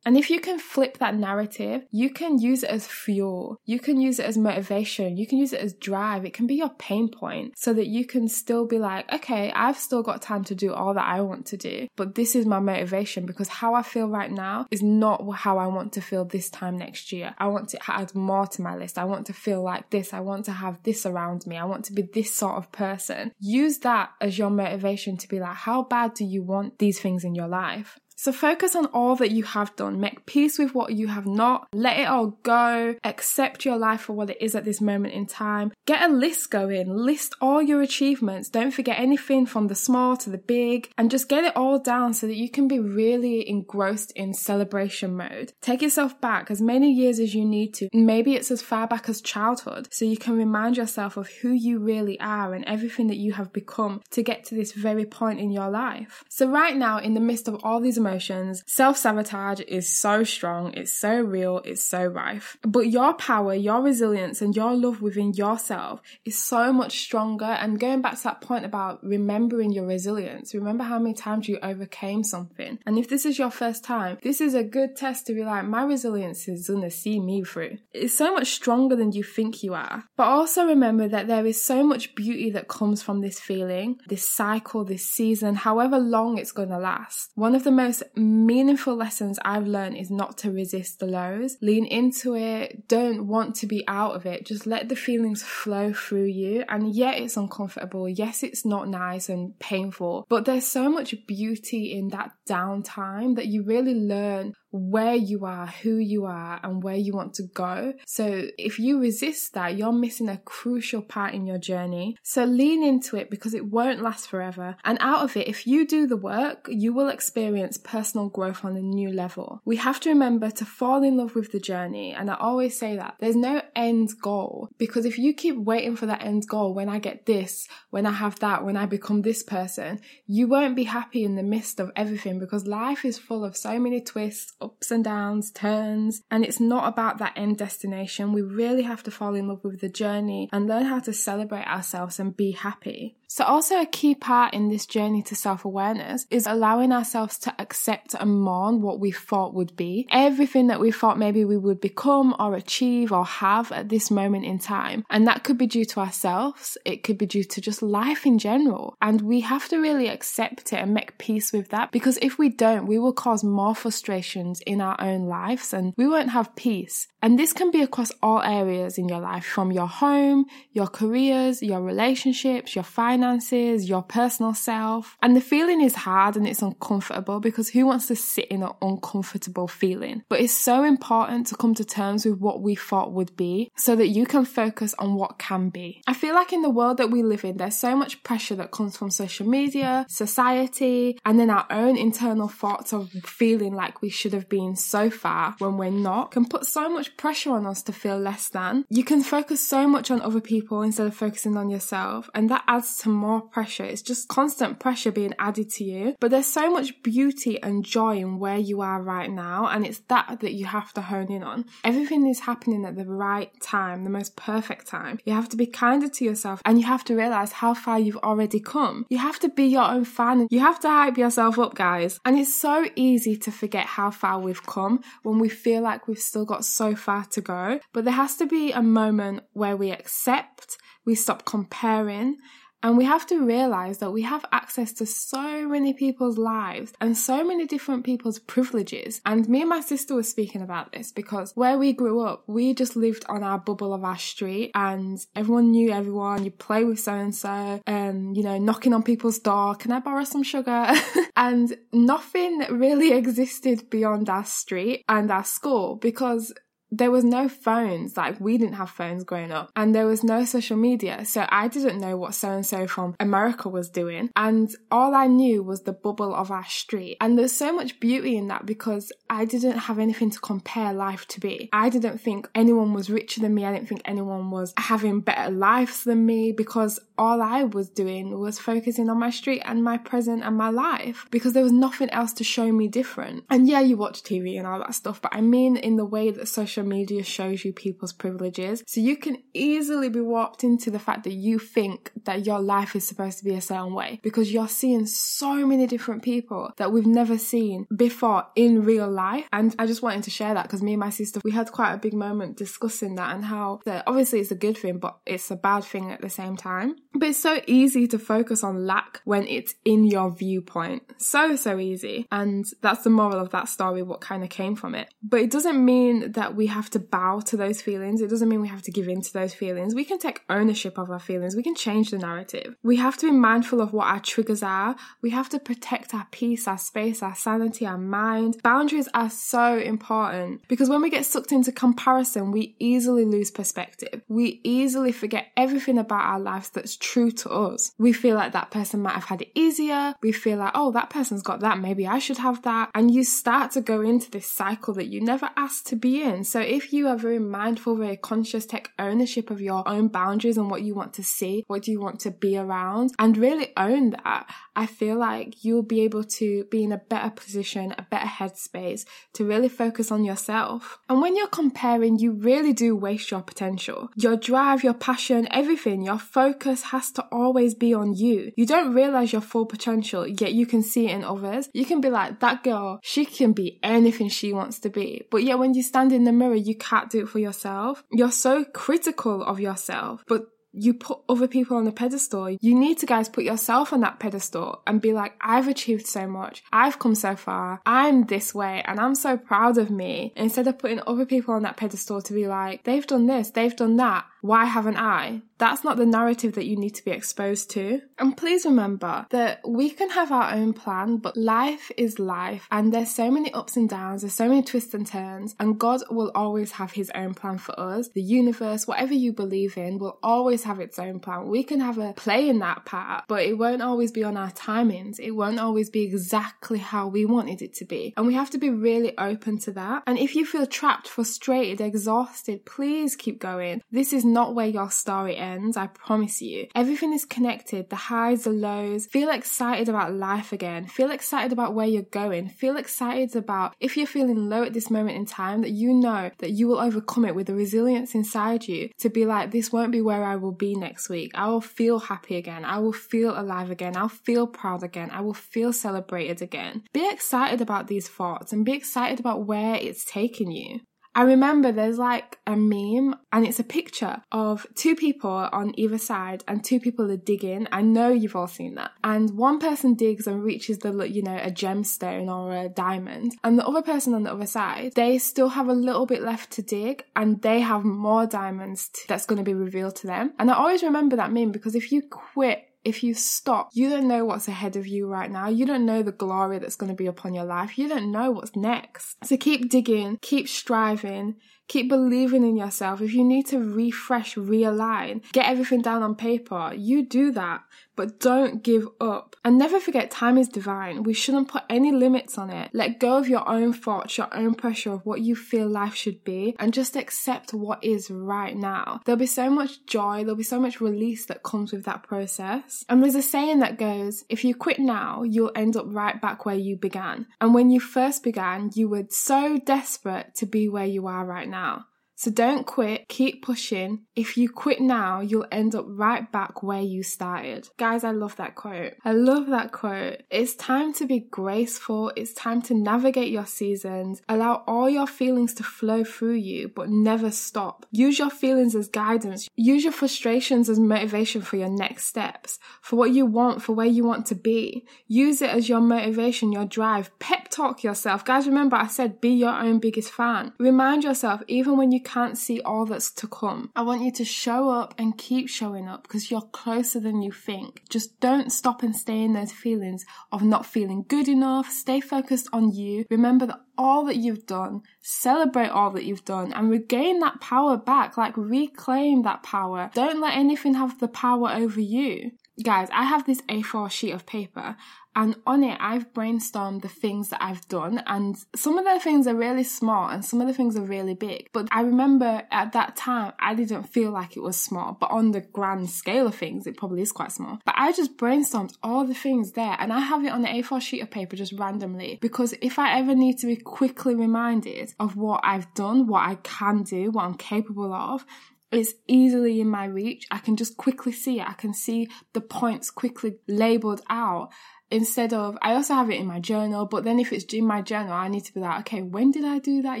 And 0.04 0.16
if 0.16 0.30
you 0.30 0.40
can 0.40 0.58
flip 0.58 0.98
that 0.98 1.14
narrative, 1.14 1.82
you 1.90 2.10
can 2.10 2.38
use 2.38 2.62
it 2.62 2.70
as 2.70 2.86
fuel. 2.86 3.58
You 3.64 3.78
can 3.78 4.00
use 4.00 4.18
it 4.18 4.26
as 4.26 4.36
motivation. 4.36 5.16
You 5.16 5.26
can 5.26 5.38
use 5.38 5.52
it 5.52 5.60
as 5.60 5.72
drive. 5.72 6.24
It 6.24 6.34
can 6.34 6.46
be 6.46 6.56
your 6.56 6.70
pain 6.70 7.08
point 7.08 7.54
so 7.56 7.72
that 7.72 7.86
you 7.86 8.04
can 8.04 8.28
still 8.28 8.66
be 8.66 8.78
like, 8.78 9.10
okay, 9.12 9.52
I've 9.52 9.78
still 9.78 10.02
got 10.02 10.22
time 10.22 10.44
to 10.44 10.54
do 10.54 10.72
all 10.72 10.94
that 10.94 11.06
I 11.06 11.20
want 11.20 11.46
to 11.46 11.56
do, 11.56 11.88
but 11.96 12.14
this 12.14 12.34
is 12.34 12.46
my 12.46 12.60
motivation 12.60 13.26
because 13.26 13.48
how 13.48 13.74
I 13.74 13.82
feel 13.82 14.08
right 14.08 14.30
now 14.30 14.66
is 14.70 14.82
not 14.82 15.24
how 15.34 15.58
I 15.58 15.66
want 15.66 15.92
to 15.94 16.00
feel 16.00 16.24
this 16.24 16.50
time 16.50 16.76
next 16.78 17.12
year. 17.12 17.34
I 17.38 17.46
want 17.46 17.68
to 17.70 17.78
add 17.90 18.14
more 18.14 18.46
to 18.46 18.62
my 18.62 18.76
list. 18.76 18.98
I 18.98 19.04
want 19.04 19.26
to 19.26 19.32
feel 19.32 19.62
like 19.62 19.90
this. 19.90 20.12
I 20.12 20.20
want 20.20 20.44
to 20.46 20.52
have 20.52 20.82
this 20.82 21.06
around 21.06 21.46
me. 21.46 21.56
I 21.56 21.64
want 21.64 21.84
to 21.86 21.92
be 21.92 22.02
this 22.02 22.34
sort 22.34 22.56
of 22.56 22.70
person. 22.72 23.32
Use 23.40 23.78
that 23.78 24.10
as 24.20 24.38
your 24.38 24.50
motivation 24.50 25.16
to 25.18 25.28
be 25.28 25.40
like, 25.40 25.56
how 25.56 25.82
bad 25.82 26.14
do 26.14 26.24
you 26.24 26.42
want 26.42 26.78
these 26.78 27.00
things 27.00 27.24
in 27.24 27.34
your 27.34 27.48
life? 27.48 27.98
So 28.16 28.32
focus 28.32 28.76
on 28.76 28.86
all 28.86 29.16
that 29.16 29.30
you 29.30 29.42
have 29.44 29.74
done. 29.76 30.00
Make 30.00 30.26
peace 30.26 30.58
with 30.58 30.74
what 30.74 30.92
you 30.94 31.08
have 31.08 31.26
not. 31.26 31.68
Let 31.72 31.98
it 31.98 32.08
all 32.08 32.38
go. 32.42 32.96
Accept 33.04 33.64
your 33.64 33.76
life 33.76 34.02
for 34.02 34.12
what 34.12 34.30
it 34.30 34.38
is 34.40 34.54
at 34.54 34.64
this 34.64 34.80
moment 34.80 35.14
in 35.14 35.26
time. 35.26 35.72
Get 35.86 36.08
a 36.08 36.12
list 36.12 36.50
going. 36.50 36.88
List 36.88 37.34
all 37.40 37.60
your 37.60 37.82
achievements. 37.82 38.48
Don't 38.48 38.70
forget 38.70 38.98
anything 38.98 39.46
from 39.46 39.68
the 39.68 39.74
small 39.74 40.16
to 40.18 40.30
the 40.30 40.38
big 40.38 40.90
and 40.96 41.10
just 41.10 41.28
get 41.28 41.44
it 41.44 41.56
all 41.56 41.78
down 41.78 42.14
so 42.14 42.26
that 42.26 42.36
you 42.36 42.48
can 42.48 42.68
be 42.68 42.78
really 42.78 43.48
engrossed 43.48 44.12
in 44.12 44.32
celebration 44.32 45.16
mode. 45.16 45.52
Take 45.60 45.82
yourself 45.82 46.20
back 46.20 46.50
as 46.50 46.60
many 46.60 46.92
years 46.92 47.18
as 47.18 47.34
you 47.34 47.44
need 47.44 47.74
to. 47.74 47.88
Maybe 47.92 48.34
it's 48.34 48.50
as 48.50 48.62
far 48.62 48.86
back 48.86 49.08
as 49.08 49.20
childhood 49.20 49.88
so 49.90 50.04
you 50.04 50.16
can 50.16 50.36
remind 50.36 50.76
yourself 50.76 51.16
of 51.16 51.28
who 51.28 51.50
you 51.50 51.78
really 51.78 52.18
are 52.20 52.54
and 52.54 52.64
everything 52.64 53.08
that 53.08 53.16
you 53.16 53.32
have 53.32 53.52
become 53.52 54.02
to 54.10 54.22
get 54.22 54.44
to 54.44 54.54
this 54.54 54.72
very 54.72 55.04
point 55.04 55.40
in 55.40 55.50
your 55.50 55.70
life. 55.70 56.24
So 56.28 56.48
right 56.48 56.76
now, 56.76 56.98
in 56.98 57.14
the 57.14 57.20
midst 57.20 57.48
of 57.48 57.60
all 57.64 57.80
these 57.80 57.98
emotions, 58.04 58.62
self-sabotage 58.66 59.60
is 59.60 59.88
so 59.88 60.24
strong, 60.24 60.74
it's 60.74 60.92
so 60.92 61.20
real, 61.20 61.62
it's 61.64 61.82
so 61.82 62.04
rife. 62.04 62.58
But 62.62 62.90
your 62.90 63.14
power, 63.14 63.54
your 63.54 63.80
resilience 63.80 64.42
and 64.42 64.54
your 64.54 64.74
love 64.74 65.00
within 65.00 65.32
yourself 65.32 66.00
is 66.24 66.42
so 66.42 66.72
much 66.72 67.00
stronger. 67.00 67.44
And 67.44 67.80
going 67.80 68.02
back 68.02 68.16
to 68.16 68.22
that 68.24 68.40
point 68.40 68.64
about 68.64 69.02
remembering 69.02 69.72
your 69.72 69.86
resilience, 69.86 70.54
remember 70.54 70.84
how 70.84 70.98
many 70.98 71.14
times 71.14 71.48
you 71.48 71.58
overcame 71.62 72.24
something. 72.24 72.78
And 72.84 72.98
if 72.98 73.08
this 73.08 73.24
is 73.24 73.38
your 73.38 73.50
first 73.50 73.84
time, 73.84 74.18
this 74.22 74.40
is 74.40 74.54
a 74.54 74.64
good 74.64 74.96
test 74.96 75.26
to 75.26 75.34
be 75.34 75.44
like, 75.44 75.64
my 75.64 75.84
resilience 75.84 76.46
is 76.48 76.68
gonna 76.68 76.90
see 76.90 77.20
me 77.20 77.42
through. 77.42 77.78
It's 77.92 78.18
so 78.18 78.34
much 78.34 78.48
stronger 78.52 78.96
than 78.96 79.12
you 79.12 79.22
think 79.22 79.62
you 79.62 79.74
are. 79.74 80.04
But 80.16 80.26
also 80.26 80.66
remember 80.66 81.08
that 81.08 81.26
there 81.26 81.46
is 81.46 81.62
so 81.62 81.82
much 81.82 82.14
beauty 82.14 82.50
that 82.50 82.68
comes 82.68 83.02
from 83.02 83.20
this 83.20 83.40
feeling, 83.40 83.98
this 84.08 84.28
cycle, 84.28 84.84
this 84.84 85.06
season, 85.08 85.54
however 85.54 85.98
long 85.98 86.36
it's 86.38 86.52
to 86.52 86.78
last. 86.78 87.30
One 87.34 87.54
of 87.54 87.64
the 87.64 87.70
most 87.70 87.93
meaningful 88.16 88.96
lessons 88.96 89.38
I've 89.44 89.66
learned 89.66 89.96
is 89.96 90.10
not 90.10 90.38
to 90.38 90.50
resist 90.50 90.98
the 90.98 91.06
lows. 91.06 91.56
Lean 91.60 91.84
into 91.86 92.34
it. 92.34 92.88
Don't 92.88 93.26
want 93.26 93.54
to 93.56 93.66
be 93.66 93.84
out 93.86 94.16
of 94.16 94.26
it. 94.26 94.46
Just 94.46 94.66
let 94.66 94.88
the 94.88 94.96
feelings 94.96 95.42
flow 95.42 95.92
through 95.92 96.26
you. 96.26 96.64
And 96.68 96.94
yet 96.94 97.18
it's 97.18 97.36
uncomfortable. 97.36 98.08
Yes, 98.08 98.42
it's 98.42 98.64
not 98.64 98.88
nice 98.88 99.28
and 99.28 99.58
painful, 99.58 100.26
but 100.28 100.44
there's 100.44 100.66
so 100.66 100.88
much 100.88 101.14
beauty 101.26 101.92
in 101.92 102.08
that 102.08 102.32
downtime 102.48 103.36
that 103.36 103.46
you 103.46 103.62
really 103.62 103.94
learn 103.94 104.54
where 104.74 105.14
you 105.14 105.44
are, 105.44 105.66
who 105.66 105.98
you 105.98 106.26
are, 106.26 106.58
and 106.64 106.82
where 106.82 106.96
you 106.96 107.12
want 107.12 107.32
to 107.34 107.44
go. 107.44 107.92
So 108.06 108.48
if 108.58 108.80
you 108.80 109.00
resist 109.00 109.54
that, 109.54 109.78
you're 109.78 109.92
missing 109.92 110.28
a 110.28 110.38
crucial 110.38 111.00
part 111.00 111.32
in 111.32 111.46
your 111.46 111.58
journey. 111.58 112.16
So 112.24 112.44
lean 112.44 112.82
into 112.82 113.16
it 113.16 113.30
because 113.30 113.54
it 113.54 113.66
won't 113.66 114.02
last 114.02 114.28
forever. 114.28 114.74
And 114.84 114.98
out 115.00 115.22
of 115.22 115.36
it, 115.36 115.46
if 115.46 115.64
you 115.64 115.86
do 115.86 116.08
the 116.08 116.16
work, 116.16 116.66
you 116.68 116.92
will 116.92 117.08
experience 117.08 117.78
personal 117.78 118.28
growth 118.28 118.64
on 118.64 118.76
a 118.76 118.80
new 118.80 119.12
level. 119.12 119.62
We 119.64 119.76
have 119.76 120.00
to 120.00 120.08
remember 120.08 120.50
to 120.50 120.64
fall 120.64 121.04
in 121.04 121.16
love 121.16 121.36
with 121.36 121.52
the 121.52 121.60
journey. 121.60 122.12
And 122.12 122.28
I 122.28 122.34
always 122.34 122.76
say 122.76 122.96
that 122.96 123.14
there's 123.20 123.36
no 123.36 123.62
end 123.76 124.10
goal 124.20 124.70
because 124.76 125.04
if 125.04 125.18
you 125.18 125.34
keep 125.34 125.56
waiting 125.56 125.94
for 125.94 126.06
that 126.06 126.24
end 126.24 126.48
goal, 126.48 126.74
when 126.74 126.88
I 126.88 126.98
get 126.98 127.26
this, 127.26 127.68
when 127.90 128.06
I 128.06 128.12
have 128.12 128.40
that, 128.40 128.64
when 128.64 128.76
I 128.76 128.86
become 128.86 129.22
this 129.22 129.44
person, 129.44 130.00
you 130.26 130.48
won't 130.48 130.74
be 130.74 130.84
happy 130.84 131.22
in 131.22 131.36
the 131.36 131.44
midst 131.44 131.78
of 131.78 131.92
everything 131.94 132.40
because 132.40 132.66
life 132.66 133.04
is 133.04 133.18
full 133.18 133.44
of 133.44 133.56
so 133.56 133.78
many 133.78 134.00
twists, 134.00 134.52
ups 134.64 134.90
and 134.90 135.04
downs, 135.04 135.50
turns, 135.50 136.22
and 136.30 136.44
it's 136.44 136.60
not 136.60 136.88
about 136.88 137.18
that 137.18 137.34
end 137.36 137.58
destination. 137.58 138.32
We 138.32 138.42
really 138.42 138.82
have 138.82 139.02
to 139.04 139.10
fall 139.10 139.34
in 139.34 139.48
love 139.48 139.64
with 139.64 139.80
the 139.80 139.88
journey 139.88 140.48
and 140.52 140.66
learn 140.66 140.84
how 140.84 141.00
to 141.00 141.12
celebrate 141.12 141.66
ourselves 141.66 142.18
and 142.18 142.36
be 142.36 142.52
happy. 142.52 143.16
So, 143.34 143.42
also 143.42 143.80
a 143.80 143.86
key 143.86 144.14
part 144.14 144.54
in 144.54 144.68
this 144.68 144.86
journey 144.86 145.20
to 145.22 145.34
self 145.34 145.64
awareness 145.64 146.24
is 146.30 146.46
allowing 146.46 146.92
ourselves 146.92 147.36
to 147.40 147.54
accept 147.60 148.14
and 148.14 148.40
mourn 148.40 148.80
what 148.80 149.00
we 149.00 149.10
thought 149.10 149.54
would 149.54 149.74
be. 149.74 150.06
Everything 150.12 150.68
that 150.68 150.78
we 150.78 150.92
thought 150.92 151.18
maybe 151.18 151.44
we 151.44 151.56
would 151.56 151.80
become 151.80 152.36
or 152.38 152.54
achieve 152.54 153.10
or 153.10 153.24
have 153.24 153.72
at 153.72 153.88
this 153.88 154.08
moment 154.08 154.44
in 154.44 154.60
time. 154.60 155.04
And 155.10 155.26
that 155.26 155.42
could 155.42 155.58
be 155.58 155.66
due 155.66 155.84
to 155.84 155.98
ourselves, 155.98 156.78
it 156.84 157.02
could 157.02 157.18
be 157.18 157.26
due 157.26 157.42
to 157.42 157.60
just 157.60 157.82
life 157.82 158.24
in 158.24 158.38
general. 158.38 158.96
And 159.02 159.20
we 159.22 159.40
have 159.40 159.68
to 159.70 159.78
really 159.78 160.06
accept 160.06 160.72
it 160.72 160.76
and 160.76 160.94
make 160.94 161.18
peace 161.18 161.52
with 161.52 161.70
that 161.70 161.90
because 161.90 162.20
if 162.22 162.38
we 162.38 162.50
don't, 162.50 162.86
we 162.86 163.00
will 163.00 163.12
cause 163.12 163.42
more 163.42 163.74
frustrations 163.74 164.60
in 164.64 164.80
our 164.80 164.96
own 165.00 165.26
lives 165.26 165.74
and 165.74 165.92
we 165.96 166.06
won't 166.06 166.30
have 166.30 166.54
peace. 166.54 167.08
And 167.24 167.38
this 167.38 167.54
can 167.54 167.70
be 167.70 167.80
across 167.80 168.12
all 168.22 168.42
areas 168.42 168.98
in 168.98 169.08
your 169.08 169.18
life 169.18 169.46
from 169.46 169.72
your 169.72 169.88
home, 169.88 170.44
your 170.72 170.88
careers, 170.88 171.62
your 171.62 171.80
relationships, 171.80 172.74
your 172.74 172.84
finances, 172.84 173.88
your 173.88 174.02
personal 174.02 174.52
self. 174.52 175.16
And 175.22 175.34
the 175.34 175.40
feeling 175.40 175.80
is 175.80 175.94
hard 175.94 176.36
and 176.36 176.46
it's 176.46 176.60
uncomfortable 176.60 177.40
because 177.40 177.70
who 177.70 177.86
wants 177.86 178.08
to 178.08 178.14
sit 178.14 178.48
in 178.48 178.62
an 178.62 178.72
uncomfortable 178.82 179.68
feeling? 179.68 180.22
But 180.28 180.42
it's 180.42 180.52
so 180.52 180.84
important 180.84 181.46
to 181.46 181.56
come 181.56 181.74
to 181.76 181.84
terms 181.86 182.26
with 182.26 182.40
what 182.40 182.60
we 182.60 182.74
thought 182.74 183.14
would 183.14 183.34
be 183.38 183.70
so 183.74 183.96
that 183.96 184.08
you 184.08 184.26
can 184.26 184.44
focus 184.44 184.94
on 184.98 185.14
what 185.14 185.38
can 185.38 185.70
be. 185.70 186.02
I 186.06 186.12
feel 186.12 186.34
like 186.34 186.52
in 186.52 186.60
the 186.60 186.68
world 186.68 186.98
that 186.98 187.10
we 187.10 187.22
live 187.22 187.42
in, 187.42 187.56
there's 187.56 187.74
so 187.74 187.96
much 187.96 188.22
pressure 188.22 188.56
that 188.56 188.70
comes 188.70 188.98
from 188.98 189.10
social 189.10 189.48
media, 189.48 190.04
society, 190.10 191.18
and 191.24 191.40
then 191.40 191.48
our 191.48 191.64
own 191.70 191.96
internal 191.96 192.48
thoughts 192.48 192.92
of 192.92 193.10
feeling 193.24 193.74
like 193.74 194.02
we 194.02 194.10
should 194.10 194.34
have 194.34 194.50
been 194.50 194.76
so 194.76 195.08
far 195.08 195.54
when 195.58 195.78
we're 195.78 195.88
not 195.88 196.32
can 196.32 196.44
put 196.44 196.66
so 196.66 196.90
much 196.90 197.13
pressure 197.16 197.52
on 197.52 197.66
us 197.66 197.82
to 197.84 197.92
feel 197.92 198.18
less 198.18 198.48
than. 198.48 198.84
You 198.88 199.04
can 199.04 199.22
focus 199.22 199.66
so 199.66 199.86
much 199.86 200.10
on 200.10 200.20
other 200.20 200.40
people 200.40 200.82
instead 200.82 201.06
of 201.06 201.14
focusing 201.14 201.56
on 201.56 201.68
yourself, 201.70 202.28
and 202.34 202.50
that 202.50 202.64
adds 202.68 202.98
to 202.98 203.08
more 203.08 203.40
pressure. 203.40 203.84
It's 203.84 204.02
just 204.02 204.28
constant 204.28 204.78
pressure 204.78 205.12
being 205.12 205.34
added 205.38 205.70
to 205.70 205.84
you. 205.84 206.16
But 206.20 206.30
there's 206.30 206.46
so 206.46 206.70
much 206.70 207.02
beauty 207.02 207.62
and 207.62 207.84
joy 207.84 208.18
in 208.18 208.38
where 208.38 208.58
you 208.58 208.80
are 208.80 209.02
right 209.02 209.30
now, 209.30 209.66
and 209.66 209.86
it's 209.86 210.00
that 210.08 210.40
that 210.40 210.54
you 210.54 210.66
have 210.66 210.92
to 210.94 211.00
hone 211.00 211.30
in 211.30 211.42
on. 211.42 211.64
Everything 211.82 212.26
is 212.26 212.40
happening 212.40 212.84
at 212.84 212.96
the 212.96 213.06
right 213.06 213.50
time, 213.60 214.04
the 214.04 214.10
most 214.10 214.36
perfect 214.36 214.86
time. 214.86 215.18
You 215.24 215.32
have 215.32 215.48
to 215.50 215.56
be 215.56 215.66
kinder 215.66 216.08
to 216.08 216.24
yourself, 216.24 216.60
and 216.64 216.78
you 216.78 216.86
have 216.86 217.04
to 217.04 217.16
realize 217.16 217.52
how 217.52 217.74
far 217.74 217.98
you've 217.98 218.16
already 218.18 218.60
come. 218.60 219.06
You 219.08 219.18
have 219.18 219.38
to 219.40 219.48
be 219.48 219.64
your 219.64 219.84
own 219.84 220.04
fan. 220.04 220.48
You 220.50 220.60
have 220.60 220.80
to 220.80 220.88
hype 220.88 221.18
yourself 221.18 221.58
up, 221.58 221.74
guys. 221.74 222.20
And 222.24 222.38
it's 222.38 222.54
so 222.54 222.86
easy 222.96 223.36
to 223.36 223.50
forget 223.50 223.86
how 223.86 224.10
far 224.10 224.38
we've 224.38 224.64
come 224.66 225.02
when 225.22 225.38
we 225.38 225.48
feel 225.48 225.82
like 225.82 226.08
we've 226.08 226.18
still 226.18 226.44
got 226.44 226.64
so 226.64 226.94
far 227.04 227.24
to 227.26 227.40
go. 227.40 227.80
But 227.92 228.04
there 228.04 228.14
has 228.14 228.36
to 228.38 228.46
be 228.46 228.72
a 228.72 228.82
moment 228.82 229.44
where 229.52 229.76
we 229.76 229.90
accept, 229.90 230.78
we 231.04 231.14
stop 231.14 231.44
comparing, 231.44 232.38
and 232.84 232.98
we 232.98 233.06
have 233.06 233.26
to 233.28 233.42
realize 233.42 233.96
that 233.98 234.10
we 234.10 234.20
have 234.22 234.44
access 234.52 234.92
to 234.92 235.06
so 235.06 235.66
many 235.66 235.94
people's 235.94 236.36
lives 236.36 236.92
and 237.00 237.16
so 237.16 237.42
many 237.42 237.66
different 237.66 238.04
people's 238.04 238.38
privileges. 238.38 239.22
And 239.24 239.48
me 239.48 239.62
and 239.62 239.70
my 239.70 239.80
sister 239.80 240.14
were 240.14 240.22
speaking 240.22 240.60
about 240.60 240.92
this 240.92 241.10
because 241.10 241.52
where 241.54 241.78
we 241.78 241.94
grew 241.94 242.20
up, 242.20 242.44
we 242.46 242.74
just 242.74 242.94
lived 242.94 243.24
on 243.26 243.42
our 243.42 243.58
bubble 243.58 243.94
of 243.94 244.04
our 244.04 244.18
street 244.18 244.70
and 244.74 245.18
everyone 245.34 245.70
knew 245.70 245.92
everyone. 245.92 246.44
You 246.44 246.50
play 246.50 246.84
with 246.84 247.00
so 247.00 247.14
and 247.14 247.34
so, 247.34 247.80
and 247.86 248.36
you 248.36 248.42
know, 248.42 248.58
knocking 248.58 248.92
on 248.92 249.02
people's 249.02 249.38
door, 249.38 249.74
can 249.76 249.90
I 249.90 250.00
borrow 250.00 250.24
some 250.24 250.42
sugar? 250.42 250.92
and 251.36 251.74
nothing 251.90 252.66
really 252.68 253.12
existed 253.14 253.88
beyond 253.88 254.28
our 254.28 254.44
street 254.44 255.04
and 255.08 255.30
our 255.30 255.44
school 255.44 255.96
because 255.96 256.52
there 256.96 257.10
was 257.10 257.24
no 257.24 257.48
phones. 257.48 258.16
Like 258.16 258.40
we 258.40 258.58
didn't 258.58 258.74
have 258.74 258.90
phones 258.90 259.24
growing 259.24 259.52
up 259.52 259.70
and 259.76 259.94
there 259.94 260.06
was 260.06 260.22
no 260.22 260.44
social 260.44 260.76
media. 260.76 261.24
So 261.24 261.46
I 261.48 261.68
didn't 261.68 262.00
know 262.00 262.16
what 262.16 262.34
so 262.34 262.50
and 262.50 262.64
so 262.64 262.86
from 262.86 263.16
America 263.20 263.68
was 263.68 263.88
doing. 263.88 264.30
And 264.36 264.74
all 264.90 265.14
I 265.14 265.26
knew 265.26 265.62
was 265.62 265.82
the 265.82 265.92
bubble 265.92 266.34
of 266.34 266.50
our 266.50 266.64
street. 266.66 267.16
And 267.20 267.38
there's 267.38 267.52
so 267.52 267.72
much 267.72 268.00
beauty 268.00 268.36
in 268.36 268.48
that 268.48 268.66
because 268.66 269.12
I 269.28 269.44
didn't 269.44 269.78
have 269.78 269.98
anything 269.98 270.30
to 270.30 270.40
compare 270.40 270.92
life 270.92 271.26
to 271.28 271.40
be. 271.40 271.68
I 271.72 271.88
didn't 271.88 272.18
think 272.18 272.48
anyone 272.54 272.92
was 272.92 273.10
richer 273.10 273.40
than 273.40 273.54
me. 273.54 273.64
I 273.64 273.72
didn't 273.72 273.88
think 273.88 274.02
anyone 274.04 274.50
was 274.50 274.72
having 274.76 275.20
better 275.20 275.50
lives 275.50 276.04
than 276.04 276.24
me 276.24 276.52
because 276.52 277.00
all 277.16 277.42
I 277.42 277.64
was 277.64 277.88
doing 277.88 278.38
was 278.38 278.58
focusing 278.58 279.08
on 279.08 279.18
my 279.18 279.30
street 279.30 279.62
and 279.64 279.82
my 279.82 279.98
present 279.98 280.42
and 280.44 280.56
my 280.56 280.70
life 280.70 281.26
because 281.30 281.52
there 281.52 281.62
was 281.62 281.72
nothing 281.72 282.10
else 282.10 282.32
to 282.34 282.44
show 282.44 282.70
me 282.72 282.88
different. 282.88 283.44
And 283.50 283.68
yeah, 283.68 283.80
you 283.80 283.96
watch 283.96 284.22
TV 284.22 284.58
and 284.58 284.66
all 284.66 284.78
that 284.80 284.94
stuff, 284.94 285.22
but 285.22 285.34
I 285.34 285.40
mean 285.40 285.76
in 285.76 285.96
the 285.96 286.04
way 286.04 286.30
that 286.30 286.48
social 286.48 286.83
media 286.84 287.22
shows 287.22 287.64
you 287.64 287.72
people's 287.72 288.12
privileges. 288.12 288.82
So 288.86 289.00
you 289.00 289.16
can 289.16 289.42
easily 289.52 290.08
be 290.08 290.20
warped 290.20 290.64
into 290.64 290.90
the 290.90 290.98
fact 290.98 291.24
that 291.24 291.32
you 291.32 291.58
think 291.58 292.12
that 292.24 292.46
your 292.46 292.60
life 292.60 292.96
is 292.96 293.06
supposed 293.06 293.38
to 293.38 293.44
be 293.44 293.54
a 293.54 293.60
certain 293.60 293.94
way 293.94 294.20
because 294.22 294.52
you're 294.52 294.68
seeing 294.68 295.06
so 295.06 295.66
many 295.66 295.86
different 295.86 296.22
people 296.22 296.72
that 296.76 296.92
we've 296.92 297.06
never 297.06 297.38
seen 297.38 297.86
before 297.94 298.46
in 298.56 298.84
real 298.84 299.10
life. 299.10 299.46
And 299.52 299.74
I 299.78 299.86
just 299.86 300.02
wanted 300.02 300.24
to 300.24 300.30
share 300.30 300.54
that 300.54 300.64
because 300.64 300.82
me 300.82 300.92
and 300.92 301.00
my 301.00 301.10
sister, 301.10 301.40
we 301.44 301.52
had 301.52 301.72
quite 301.72 301.92
a 301.92 301.98
big 301.98 302.14
moment 302.14 302.56
discussing 302.56 303.14
that 303.16 303.34
and 303.34 303.44
how 303.44 303.80
obviously 304.06 304.40
it's 304.40 304.50
a 304.50 304.56
good 304.56 304.76
thing, 304.78 304.98
but 304.98 305.18
it's 305.26 305.50
a 305.50 305.56
bad 305.56 305.84
thing 305.84 306.10
at 306.10 306.20
the 306.20 306.30
same 306.30 306.56
time. 306.56 306.96
But 307.14 307.30
it's 307.30 307.42
so 307.42 307.60
easy 307.66 308.06
to 308.08 308.18
focus 308.18 308.64
on 308.64 308.86
lack 308.86 309.20
when 309.24 309.46
it's 309.46 309.74
in 309.84 310.04
your 310.04 310.30
viewpoint. 310.30 311.02
So, 311.18 311.56
so 311.56 311.78
easy. 311.78 312.26
And 312.30 312.64
that's 312.80 313.04
the 313.04 313.10
moral 313.10 313.38
of 313.38 313.50
that 313.50 313.68
story, 313.68 314.02
what 314.02 314.20
kind 314.20 314.42
of 314.42 314.50
came 314.50 314.76
from 314.76 314.94
it. 314.94 315.12
But 315.22 315.40
it 315.40 315.50
doesn't 315.50 315.82
mean 315.82 316.32
that 316.32 316.56
we 316.56 316.66
have 316.74 316.90
to 316.90 316.98
bow 316.98 317.40
to 317.46 317.56
those 317.56 317.80
feelings. 317.80 318.20
It 318.20 318.28
doesn't 318.28 318.48
mean 318.48 318.60
we 318.60 318.68
have 318.68 318.82
to 318.82 318.90
give 318.90 319.08
in 319.08 319.22
to 319.22 319.32
those 319.32 319.54
feelings. 319.54 319.94
We 319.94 320.04
can 320.04 320.18
take 320.18 320.42
ownership 320.50 320.98
of 320.98 321.10
our 321.10 321.20
feelings. 321.20 321.54
We 321.56 321.62
can 321.62 321.74
change 321.74 322.10
the 322.10 322.18
narrative. 322.18 322.74
We 322.82 322.96
have 322.96 323.16
to 323.18 323.26
be 323.26 323.32
mindful 323.32 323.80
of 323.80 323.92
what 323.92 324.08
our 324.08 324.20
triggers 324.20 324.62
are. 324.62 324.96
We 325.22 325.30
have 325.30 325.48
to 325.50 325.58
protect 325.58 326.12
our 326.12 326.26
peace, 326.30 326.66
our 326.66 326.78
space, 326.78 327.22
our 327.22 327.34
sanity, 327.34 327.86
our 327.86 327.98
mind. 327.98 328.60
Boundaries 328.62 329.08
are 329.14 329.30
so 329.30 329.78
important 329.78 330.66
because 330.68 330.90
when 330.90 331.00
we 331.00 331.10
get 331.10 331.24
sucked 331.24 331.52
into 331.52 331.72
comparison, 331.72 332.50
we 332.50 332.74
easily 332.78 333.24
lose 333.24 333.50
perspective. 333.50 334.22
We 334.28 334.60
easily 334.64 335.12
forget 335.12 335.46
everything 335.56 335.98
about 335.98 336.24
our 336.24 336.40
lives 336.40 336.70
that's 336.70 336.96
true 336.96 337.30
to 337.30 337.50
us. 337.50 337.92
We 337.98 338.12
feel 338.12 338.34
like 338.36 338.52
that 338.52 338.70
person 338.70 339.00
might 339.00 339.14
have 339.14 339.24
had 339.24 339.42
it 339.42 339.52
easier. 339.54 340.14
We 340.22 340.32
feel 340.32 340.58
like, 340.58 340.72
oh, 340.74 340.90
that 340.92 341.10
person's 341.10 341.42
got 341.42 341.60
that. 341.60 341.78
Maybe 341.78 342.06
I 342.06 342.18
should 342.18 342.38
have 342.38 342.62
that. 342.62 342.90
And 342.94 343.14
you 343.14 343.22
start 343.22 343.70
to 343.72 343.80
go 343.80 344.00
into 344.00 344.30
this 344.30 344.50
cycle 344.50 344.94
that 344.94 345.06
you 345.06 345.20
never 345.20 345.50
asked 345.56 345.86
to 345.88 345.96
be 345.96 346.22
in. 346.22 346.42
So 346.54 346.60
if 346.60 346.92
you 346.92 347.08
are 347.08 347.16
very 347.16 347.40
mindful, 347.40 347.96
very 347.96 348.16
conscious, 348.16 348.64
take 348.64 348.92
ownership 348.96 349.50
of 349.50 349.60
your 349.60 349.82
own 349.88 350.06
boundaries 350.06 350.56
and 350.56 350.70
what 350.70 350.82
you 350.82 350.94
want 350.94 351.12
to 351.14 351.24
see, 351.24 351.64
what 351.66 351.82
do 351.82 351.90
you 351.90 352.00
want 352.00 352.20
to 352.20 352.30
be 352.30 352.56
around, 352.56 353.10
and 353.18 353.36
really 353.36 353.72
own 353.76 354.10
that, 354.10 354.46
I 354.76 354.86
feel 354.86 355.18
like 355.18 355.64
you'll 355.64 355.82
be 355.82 356.02
able 356.02 356.22
to 356.22 356.62
be 356.70 356.84
in 356.84 356.92
a 356.92 356.98
better 356.98 357.30
position, 357.30 357.92
a 357.98 358.02
better 358.02 358.28
headspace 358.28 359.04
to 359.32 359.44
really 359.44 359.68
focus 359.68 360.12
on 360.12 360.24
yourself. 360.24 361.00
And 361.08 361.20
when 361.20 361.34
you're 361.36 361.48
comparing, 361.48 362.20
you 362.20 362.30
really 362.30 362.72
do 362.72 362.94
waste 362.94 363.32
your 363.32 363.42
potential. 363.42 364.10
Your 364.14 364.36
drive, 364.36 364.84
your 364.84 364.94
passion, 364.94 365.48
everything, 365.50 366.02
your 366.02 366.20
focus 366.20 366.82
has 366.82 367.10
to 367.12 367.26
always 367.32 367.74
be 367.74 367.92
on 367.92 368.14
you. 368.14 368.52
You 368.56 368.64
don't 368.64 368.94
realize 368.94 369.32
your 369.32 369.42
full 369.42 369.66
potential, 369.66 370.24
yet 370.24 370.52
you 370.52 370.66
can 370.66 370.84
see 370.84 371.08
it 371.08 371.16
in 371.16 371.24
others. 371.24 371.68
You 371.72 371.84
can 371.84 372.00
be 372.00 372.10
like, 372.10 372.38
that 372.38 372.62
girl, 372.62 373.00
she 373.02 373.24
can 373.24 373.54
be 373.54 373.80
anything 373.82 374.28
she 374.28 374.52
wants 374.52 374.78
to 374.80 374.88
be. 374.88 375.24
But 375.32 375.42
yet 375.42 375.58
when 375.58 375.74
you 375.74 375.82
stand 375.82 376.12
in 376.12 376.22
the 376.22 376.30
mirror, 376.30 376.43
you 376.52 376.74
can't 376.74 377.10
do 377.10 377.22
it 377.22 377.28
for 377.28 377.38
yourself. 377.38 378.02
You're 378.10 378.30
so 378.30 378.64
critical 378.64 379.42
of 379.42 379.60
yourself, 379.60 380.22
but 380.26 380.46
you 380.74 380.92
put 380.92 381.20
other 381.28 381.46
people 381.46 381.76
on 381.76 381.86
a 381.86 381.92
pedestal. 381.92 382.50
You 382.60 382.74
need 382.74 382.98
to 382.98 383.06
guys 383.06 383.28
put 383.28 383.44
yourself 383.44 383.92
on 383.92 384.00
that 384.00 384.18
pedestal 384.18 384.82
and 384.86 385.00
be 385.00 385.12
like, 385.12 385.34
I've 385.40 385.68
achieved 385.68 386.06
so 386.06 386.26
much. 386.26 386.64
I've 386.72 386.98
come 386.98 387.14
so 387.14 387.36
far. 387.36 387.80
I'm 387.86 388.24
this 388.24 388.54
way 388.54 388.82
and 388.84 388.98
I'm 388.98 389.14
so 389.14 389.36
proud 389.36 389.78
of 389.78 389.90
me. 389.90 390.32
Instead 390.36 390.66
of 390.66 390.78
putting 390.78 391.00
other 391.06 391.26
people 391.26 391.54
on 391.54 391.62
that 391.62 391.76
pedestal 391.76 392.20
to 392.22 392.32
be 392.32 392.48
like, 392.48 392.82
they've 392.84 393.06
done 393.06 393.26
this, 393.26 393.50
they've 393.50 393.76
done 393.76 393.96
that. 393.96 394.24
Why 394.44 394.66
haven't 394.66 394.98
I? 394.98 395.40
That's 395.56 395.84
not 395.84 395.96
the 395.96 396.04
narrative 396.04 396.54
that 396.56 396.66
you 396.66 396.76
need 396.76 396.94
to 396.96 397.04
be 397.04 397.12
exposed 397.12 397.70
to. 397.70 398.02
And 398.18 398.36
please 398.36 398.66
remember 398.66 399.24
that 399.30 399.60
we 399.66 399.88
can 399.88 400.10
have 400.10 400.30
our 400.30 400.52
own 400.52 400.74
plan, 400.74 401.16
but 401.16 401.34
life 401.34 401.90
is 401.96 402.18
life 402.18 402.68
and 402.70 402.92
there's 402.92 403.14
so 403.14 403.30
many 403.30 403.50
ups 403.54 403.78
and 403.78 403.88
downs, 403.88 404.20
there's 404.20 404.34
so 404.34 404.48
many 404.48 404.62
twists 404.62 404.92
and 404.92 405.06
turns, 405.06 405.54
and 405.58 405.78
God 405.78 406.02
will 406.10 406.30
always 406.34 406.72
have 406.72 406.92
his 406.92 407.10
own 407.14 407.32
plan 407.32 407.56
for 407.56 407.78
us. 407.80 408.10
The 408.10 408.20
universe, 408.20 408.86
whatever 408.86 409.14
you 409.14 409.32
believe 409.32 409.78
in, 409.78 409.98
will 409.98 410.18
always 410.22 410.64
have 410.64 410.78
its 410.78 410.98
own 410.98 411.20
plan. 411.20 411.48
We 411.48 411.62
can 411.62 411.80
have 411.80 411.96
a 411.96 412.12
play 412.12 412.50
in 412.50 412.58
that 412.58 412.84
part, 412.84 413.24
but 413.28 413.44
it 413.44 413.56
won't 413.56 413.80
always 413.80 414.12
be 414.12 414.24
on 414.24 414.36
our 414.36 414.50
timings. 414.50 415.18
It 415.18 415.30
won't 415.30 415.58
always 415.58 415.88
be 415.88 416.02
exactly 416.02 416.80
how 416.80 417.08
we 417.08 417.24
wanted 417.24 417.62
it 417.62 417.72
to 417.76 417.86
be. 417.86 418.12
And 418.18 418.26
we 418.26 418.34
have 418.34 418.50
to 418.50 418.58
be 418.58 418.68
really 418.68 419.16
open 419.16 419.58
to 419.60 419.72
that. 419.72 420.02
And 420.06 420.18
if 420.18 420.34
you 420.34 420.44
feel 420.44 420.66
trapped, 420.66 421.08
frustrated, 421.08 421.80
exhausted, 421.80 422.66
please 422.66 423.16
keep 423.16 423.40
going. 423.40 423.80
This 423.90 424.12
is 424.12 424.33
not 424.34 424.54
where 424.54 424.66
your 424.66 424.90
story 424.90 425.36
ends, 425.38 425.76
I 425.78 425.86
promise 425.86 426.42
you. 426.42 426.66
Everything 426.74 427.14
is 427.14 427.24
connected 427.24 427.88
the 427.88 427.96
highs, 427.96 428.44
the 428.44 428.50
lows. 428.50 429.06
Feel 429.06 429.30
excited 429.30 429.88
about 429.88 430.12
life 430.12 430.52
again. 430.52 430.86
Feel 430.86 431.10
excited 431.10 431.52
about 431.52 431.74
where 431.74 431.86
you're 431.86 432.02
going. 432.02 432.48
Feel 432.50 432.76
excited 432.76 433.34
about 433.36 433.74
if 433.80 433.96
you're 433.96 434.06
feeling 434.06 434.50
low 434.50 434.64
at 434.64 434.74
this 434.74 434.90
moment 434.90 435.16
in 435.16 435.24
time, 435.24 435.62
that 435.62 435.70
you 435.70 435.94
know 435.94 436.30
that 436.38 436.50
you 436.50 436.68
will 436.68 436.80
overcome 436.80 437.24
it 437.24 437.34
with 437.34 437.46
the 437.46 437.54
resilience 437.54 438.14
inside 438.14 438.66
you 438.66 438.90
to 438.98 439.08
be 439.08 439.24
like, 439.24 439.50
this 439.50 439.72
won't 439.72 439.92
be 439.92 440.02
where 440.02 440.24
I 440.24 440.36
will 440.36 440.52
be 440.52 440.74
next 440.74 441.08
week. 441.08 441.30
I 441.34 441.48
will 441.48 441.60
feel 441.60 441.98
happy 442.00 442.36
again. 442.36 442.64
I 442.64 442.78
will 442.78 442.92
feel 442.92 443.38
alive 443.38 443.70
again. 443.70 443.96
I'll 443.96 444.08
feel 444.08 444.46
proud 444.46 444.82
again. 444.82 445.10
I 445.10 445.20
will 445.20 445.34
feel 445.34 445.72
celebrated 445.72 446.42
again. 446.42 446.82
Be 446.92 447.08
excited 447.08 447.60
about 447.60 447.86
these 447.86 448.08
thoughts 448.08 448.52
and 448.52 448.64
be 448.64 448.72
excited 448.72 449.20
about 449.20 449.46
where 449.46 449.76
it's 449.76 450.04
taking 450.04 450.50
you. 450.50 450.80
I 451.14 451.22
remember 451.22 451.70
there's 451.70 451.98
like 451.98 452.38
a 452.46 452.56
meme 452.56 453.14
and 453.32 453.46
it's 453.46 453.60
a 453.60 453.64
picture 453.64 454.22
of 454.32 454.66
two 454.74 454.96
people 454.96 455.30
on 455.30 455.78
either 455.78 455.98
side 455.98 456.42
and 456.48 456.64
two 456.64 456.80
people 456.80 457.10
are 457.10 457.16
digging. 457.16 457.68
I 457.70 457.82
know 457.82 458.08
you've 458.08 458.34
all 458.34 458.48
seen 458.48 458.74
that. 458.74 458.90
And 459.04 459.36
one 459.36 459.60
person 459.60 459.94
digs 459.94 460.26
and 460.26 460.42
reaches 460.42 460.78
the, 460.78 461.08
you 461.08 461.22
know, 461.22 461.36
a 461.36 461.50
gemstone 461.50 462.28
or 462.28 462.52
a 462.52 462.68
diamond. 462.68 463.36
And 463.44 463.58
the 463.58 463.66
other 463.66 463.82
person 463.82 464.14
on 464.14 464.24
the 464.24 464.32
other 464.32 464.46
side, 464.46 464.94
they 464.94 465.18
still 465.18 465.50
have 465.50 465.68
a 465.68 465.72
little 465.72 466.06
bit 466.06 466.22
left 466.22 466.50
to 466.52 466.62
dig 466.62 467.04
and 467.14 467.40
they 467.42 467.60
have 467.60 467.84
more 467.84 468.26
diamonds 468.26 468.90
that's 469.06 469.26
going 469.26 469.38
to 469.38 469.44
be 469.44 469.54
revealed 469.54 469.96
to 469.96 470.06
them. 470.06 470.32
And 470.38 470.50
I 470.50 470.54
always 470.54 470.82
remember 470.82 471.16
that 471.16 471.32
meme 471.32 471.52
because 471.52 471.76
if 471.76 471.92
you 471.92 472.02
quit 472.02 472.68
if 472.84 473.02
you 473.02 473.14
stop, 473.14 473.70
you 473.72 473.88
don't 473.88 474.06
know 474.06 474.24
what's 474.24 474.48
ahead 474.48 474.76
of 474.76 474.86
you 474.86 475.06
right 475.06 475.30
now. 475.30 475.48
You 475.48 475.66
don't 475.66 475.86
know 475.86 476.02
the 476.02 476.12
glory 476.12 476.58
that's 476.58 476.76
going 476.76 476.90
to 476.90 476.96
be 476.96 477.06
upon 477.06 477.34
your 477.34 477.44
life. 477.44 477.78
You 477.78 477.88
don't 477.88 478.12
know 478.12 478.30
what's 478.30 478.54
next. 478.54 479.16
So 479.24 479.36
keep 479.36 479.70
digging, 479.70 480.18
keep 480.20 480.48
striving, 480.48 481.36
keep 481.68 481.88
believing 481.88 482.44
in 482.44 482.56
yourself. 482.56 483.00
If 483.00 483.14
you 483.14 483.24
need 483.24 483.46
to 483.46 483.58
refresh, 483.58 484.34
realign, 484.34 485.22
get 485.32 485.48
everything 485.48 485.82
down 485.82 486.02
on 486.02 486.14
paper, 486.14 486.72
you 486.74 487.04
do 487.04 487.30
that 487.32 487.62
but 487.96 488.20
don't 488.20 488.62
give 488.62 488.88
up. 489.00 489.36
And 489.44 489.58
never 489.58 489.78
forget 489.78 490.10
time 490.10 490.38
is 490.38 490.48
divine. 490.48 491.02
We 491.02 491.12
shouldn't 491.12 491.48
put 491.48 491.64
any 491.68 491.92
limits 491.92 492.38
on 492.38 492.50
it. 492.50 492.70
Let 492.72 492.98
go 492.98 493.18
of 493.18 493.28
your 493.28 493.46
own 493.48 493.72
thoughts, 493.72 494.16
your 494.16 494.34
own 494.34 494.54
pressure 494.54 494.92
of 494.92 495.04
what 495.04 495.20
you 495.20 495.36
feel 495.36 495.68
life 495.68 495.94
should 495.94 496.24
be, 496.24 496.56
and 496.58 496.72
just 496.72 496.96
accept 496.96 497.52
what 497.52 497.84
is 497.84 498.10
right 498.10 498.56
now. 498.56 499.00
There'll 499.04 499.18
be 499.18 499.26
so 499.26 499.50
much 499.50 499.84
joy, 499.86 500.18
there'll 500.18 500.34
be 500.34 500.42
so 500.42 500.60
much 500.60 500.80
release 500.80 501.26
that 501.26 501.42
comes 501.42 501.72
with 501.72 501.84
that 501.84 502.02
process. 502.02 502.84
And 502.88 503.02
there's 503.02 503.14
a 503.14 503.22
saying 503.22 503.58
that 503.60 503.78
goes, 503.78 504.24
if 504.28 504.44
you 504.44 504.54
quit 504.54 504.78
now, 504.78 505.22
you'll 505.22 505.52
end 505.54 505.76
up 505.76 505.86
right 505.88 506.20
back 506.20 506.46
where 506.46 506.54
you 506.54 506.76
began. 506.76 507.26
And 507.40 507.54
when 507.54 507.70
you 507.70 507.80
first 507.80 508.22
began, 508.22 508.70
you 508.74 508.88
were 508.88 509.06
so 509.10 509.58
desperate 509.58 510.34
to 510.36 510.46
be 510.46 510.68
where 510.68 510.86
you 510.86 511.06
are 511.06 511.24
right 511.24 511.48
now 511.48 511.53
now. 511.54 511.86
So 512.16 512.30
don't 512.30 512.66
quit, 512.66 513.08
keep 513.08 513.44
pushing. 513.44 514.04
If 514.14 514.36
you 514.36 514.48
quit 514.48 514.80
now, 514.80 515.20
you'll 515.20 515.46
end 515.50 515.74
up 515.74 515.84
right 515.88 516.30
back 516.30 516.62
where 516.62 516.80
you 516.80 517.02
started. 517.02 517.68
Guys, 517.76 518.04
I 518.04 518.12
love 518.12 518.36
that 518.36 518.54
quote. 518.54 518.94
I 519.04 519.12
love 519.12 519.48
that 519.48 519.72
quote. 519.72 520.22
It's 520.30 520.54
time 520.54 520.92
to 520.94 521.06
be 521.06 521.20
graceful. 521.20 522.12
It's 522.16 522.32
time 522.32 522.62
to 522.62 522.74
navigate 522.74 523.32
your 523.32 523.46
seasons. 523.46 524.22
Allow 524.28 524.62
all 524.66 524.88
your 524.88 525.06
feelings 525.06 525.54
to 525.54 525.64
flow 525.64 526.04
through 526.04 526.34
you, 526.34 526.68
but 526.68 526.88
never 526.88 527.30
stop. 527.30 527.86
Use 527.90 528.18
your 528.18 528.30
feelings 528.30 528.76
as 528.76 528.88
guidance. 528.88 529.48
Use 529.56 529.82
your 529.82 529.92
frustrations 529.92 530.68
as 530.68 530.78
motivation 530.78 531.42
for 531.42 531.56
your 531.56 531.68
next 531.68 532.06
steps, 532.06 532.58
for 532.80 532.96
what 532.96 533.10
you 533.10 533.26
want, 533.26 533.62
for 533.62 533.72
where 533.72 533.86
you 533.86 534.04
want 534.04 534.26
to 534.26 534.34
be. 534.34 534.86
Use 535.08 535.42
it 535.42 535.50
as 535.50 535.68
your 535.68 535.80
motivation, 535.80 536.52
your 536.52 536.64
drive. 536.64 537.10
Pep 537.18 537.48
talk 537.50 537.82
yourself. 537.82 538.24
Guys, 538.24 538.46
remember 538.46 538.76
I 538.76 538.86
said 538.86 539.20
be 539.20 539.30
your 539.30 539.54
own 539.54 539.80
biggest 539.80 540.12
fan. 540.12 540.52
Remind 540.58 541.02
yourself, 541.02 541.42
even 541.48 541.76
when 541.76 541.90
you 541.90 542.03
can't 542.04 542.38
see 542.38 542.60
all 542.60 542.86
that's 542.86 543.10
to 543.12 543.26
come. 543.26 543.70
I 543.74 543.82
want 543.82 544.02
you 544.02 544.12
to 544.12 544.24
show 544.24 544.68
up 544.68 544.94
and 544.98 545.18
keep 545.18 545.48
showing 545.48 545.88
up 545.88 546.02
because 546.02 546.30
you're 546.30 546.42
closer 546.52 547.00
than 547.00 547.22
you 547.22 547.32
think. 547.32 547.82
Just 547.88 548.20
don't 548.20 548.52
stop 548.52 548.82
and 548.82 548.94
stay 548.94 549.22
in 549.22 549.32
those 549.32 549.52
feelings 549.52 550.04
of 550.30 550.42
not 550.42 550.66
feeling 550.66 551.04
good 551.08 551.28
enough. 551.28 551.68
Stay 551.68 552.00
focused 552.00 552.48
on 552.52 552.70
you. 552.70 553.04
Remember 553.10 553.46
that 553.46 553.60
all 553.76 554.04
that 554.04 554.16
you've 554.16 554.46
done, 554.46 554.82
celebrate 555.02 555.68
all 555.68 555.90
that 555.90 556.04
you've 556.04 556.24
done 556.24 556.52
and 556.52 556.70
regain 556.70 557.18
that 557.20 557.40
power 557.40 557.76
back. 557.76 558.16
Like 558.16 558.36
reclaim 558.36 559.22
that 559.22 559.42
power. 559.42 559.90
Don't 559.94 560.20
let 560.20 560.36
anything 560.36 560.74
have 560.74 561.00
the 561.00 561.08
power 561.08 561.50
over 561.50 561.80
you. 561.80 562.32
Guys, 562.62 562.88
I 562.92 563.04
have 563.04 563.26
this 563.26 563.42
A4 563.42 563.90
sheet 563.90 564.12
of 564.12 564.26
paper 564.26 564.76
and 565.16 565.36
on 565.46 565.62
it, 565.62 565.76
I've 565.80 566.12
brainstormed 566.12 566.82
the 566.82 566.88
things 566.88 567.28
that 567.30 567.42
I've 567.42 567.66
done, 567.68 568.02
and 568.06 568.36
some 568.54 568.78
of 568.78 568.84
the 568.84 568.98
things 569.00 569.26
are 569.26 569.34
really 569.34 569.64
small 569.64 570.08
and 570.08 570.24
some 570.24 570.40
of 570.40 570.46
the 570.46 570.54
things 570.54 570.76
are 570.76 570.82
really 570.82 571.14
big. 571.14 571.50
But 571.52 571.68
I 571.70 571.82
remember 571.82 572.42
at 572.50 572.72
that 572.72 572.96
time, 572.96 573.32
I 573.38 573.54
didn't 573.54 573.84
feel 573.84 574.10
like 574.10 574.36
it 574.36 574.42
was 574.42 574.56
small, 574.56 574.96
but 574.98 575.10
on 575.10 575.30
the 575.30 575.40
grand 575.40 575.90
scale 575.90 576.26
of 576.26 576.34
things, 576.34 576.66
it 576.66 576.76
probably 576.76 577.02
is 577.02 577.12
quite 577.12 577.32
small. 577.32 577.58
But 577.64 577.74
I 577.78 577.92
just 577.92 578.16
brainstormed 578.16 578.76
all 578.82 579.04
the 579.04 579.14
things 579.14 579.52
there, 579.52 579.76
and 579.78 579.92
I 579.92 580.00
have 580.00 580.24
it 580.24 580.32
on 580.32 580.42
the 580.42 580.48
A4 580.48 580.80
sheet 580.80 581.02
of 581.02 581.10
paper 581.10 581.36
just 581.36 581.52
randomly 581.52 582.18
because 582.20 582.54
if 582.60 582.78
I 582.78 582.98
ever 582.98 583.14
need 583.14 583.38
to 583.38 583.46
be 583.46 583.56
quickly 583.56 584.14
reminded 584.14 584.94
of 584.98 585.16
what 585.16 585.40
I've 585.44 585.72
done, 585.74 586.06
what 586.06 586.28
I 586.28 586.36
can 586.36 586.82
do, 586.82 587.10
what 587.10 587.24
I'm 587.24 587.34
capable 587.34 587.92
of, 587.92 588.24
it's 588.72 588.94
easily 589.06 589.60
in 589.60 589.68
my 589.68 589.84
reach. 589.84 590.26
I 590.30 590.38
can 590.38 590.56
just 590.56 590.76
quickly 590.76 591.12
see 591.12 591.38
it. 591.38 591.48
I 591.48 591.52
can 591.52 591.72
see 591.72 592.08
the 592.32 592.40
points 592.40 592.90
quickly 592.90 593.36
labeled 593.46 594.00
out 594.10 594.50
instead 594.94 595.34
of 595.34 595.58
I 595.60 595.74
also 595.74 595.94
have 595.94 596.10
it 596.10 596.20
in 596.20 596.26
my 596.26 596.38
journal, 596.38 596.86
but 596.86 597.04
then 597.04 597.18
if 597.18 597.32
it's 597.32 597.52
in 597.52 597.66
my 597.66 597.82
journal, 597.82 598.12
I 598.12 598.28
need 598.28 598.44
to 598.44 598.54
be 598.54 598.60
like, 598.60 598.80
okay, 598.80 599.02
when 599.02 599.32
did 599.32 599.44
I 599.44 599.58
do 599.58 599.82
that? 599.82 600.00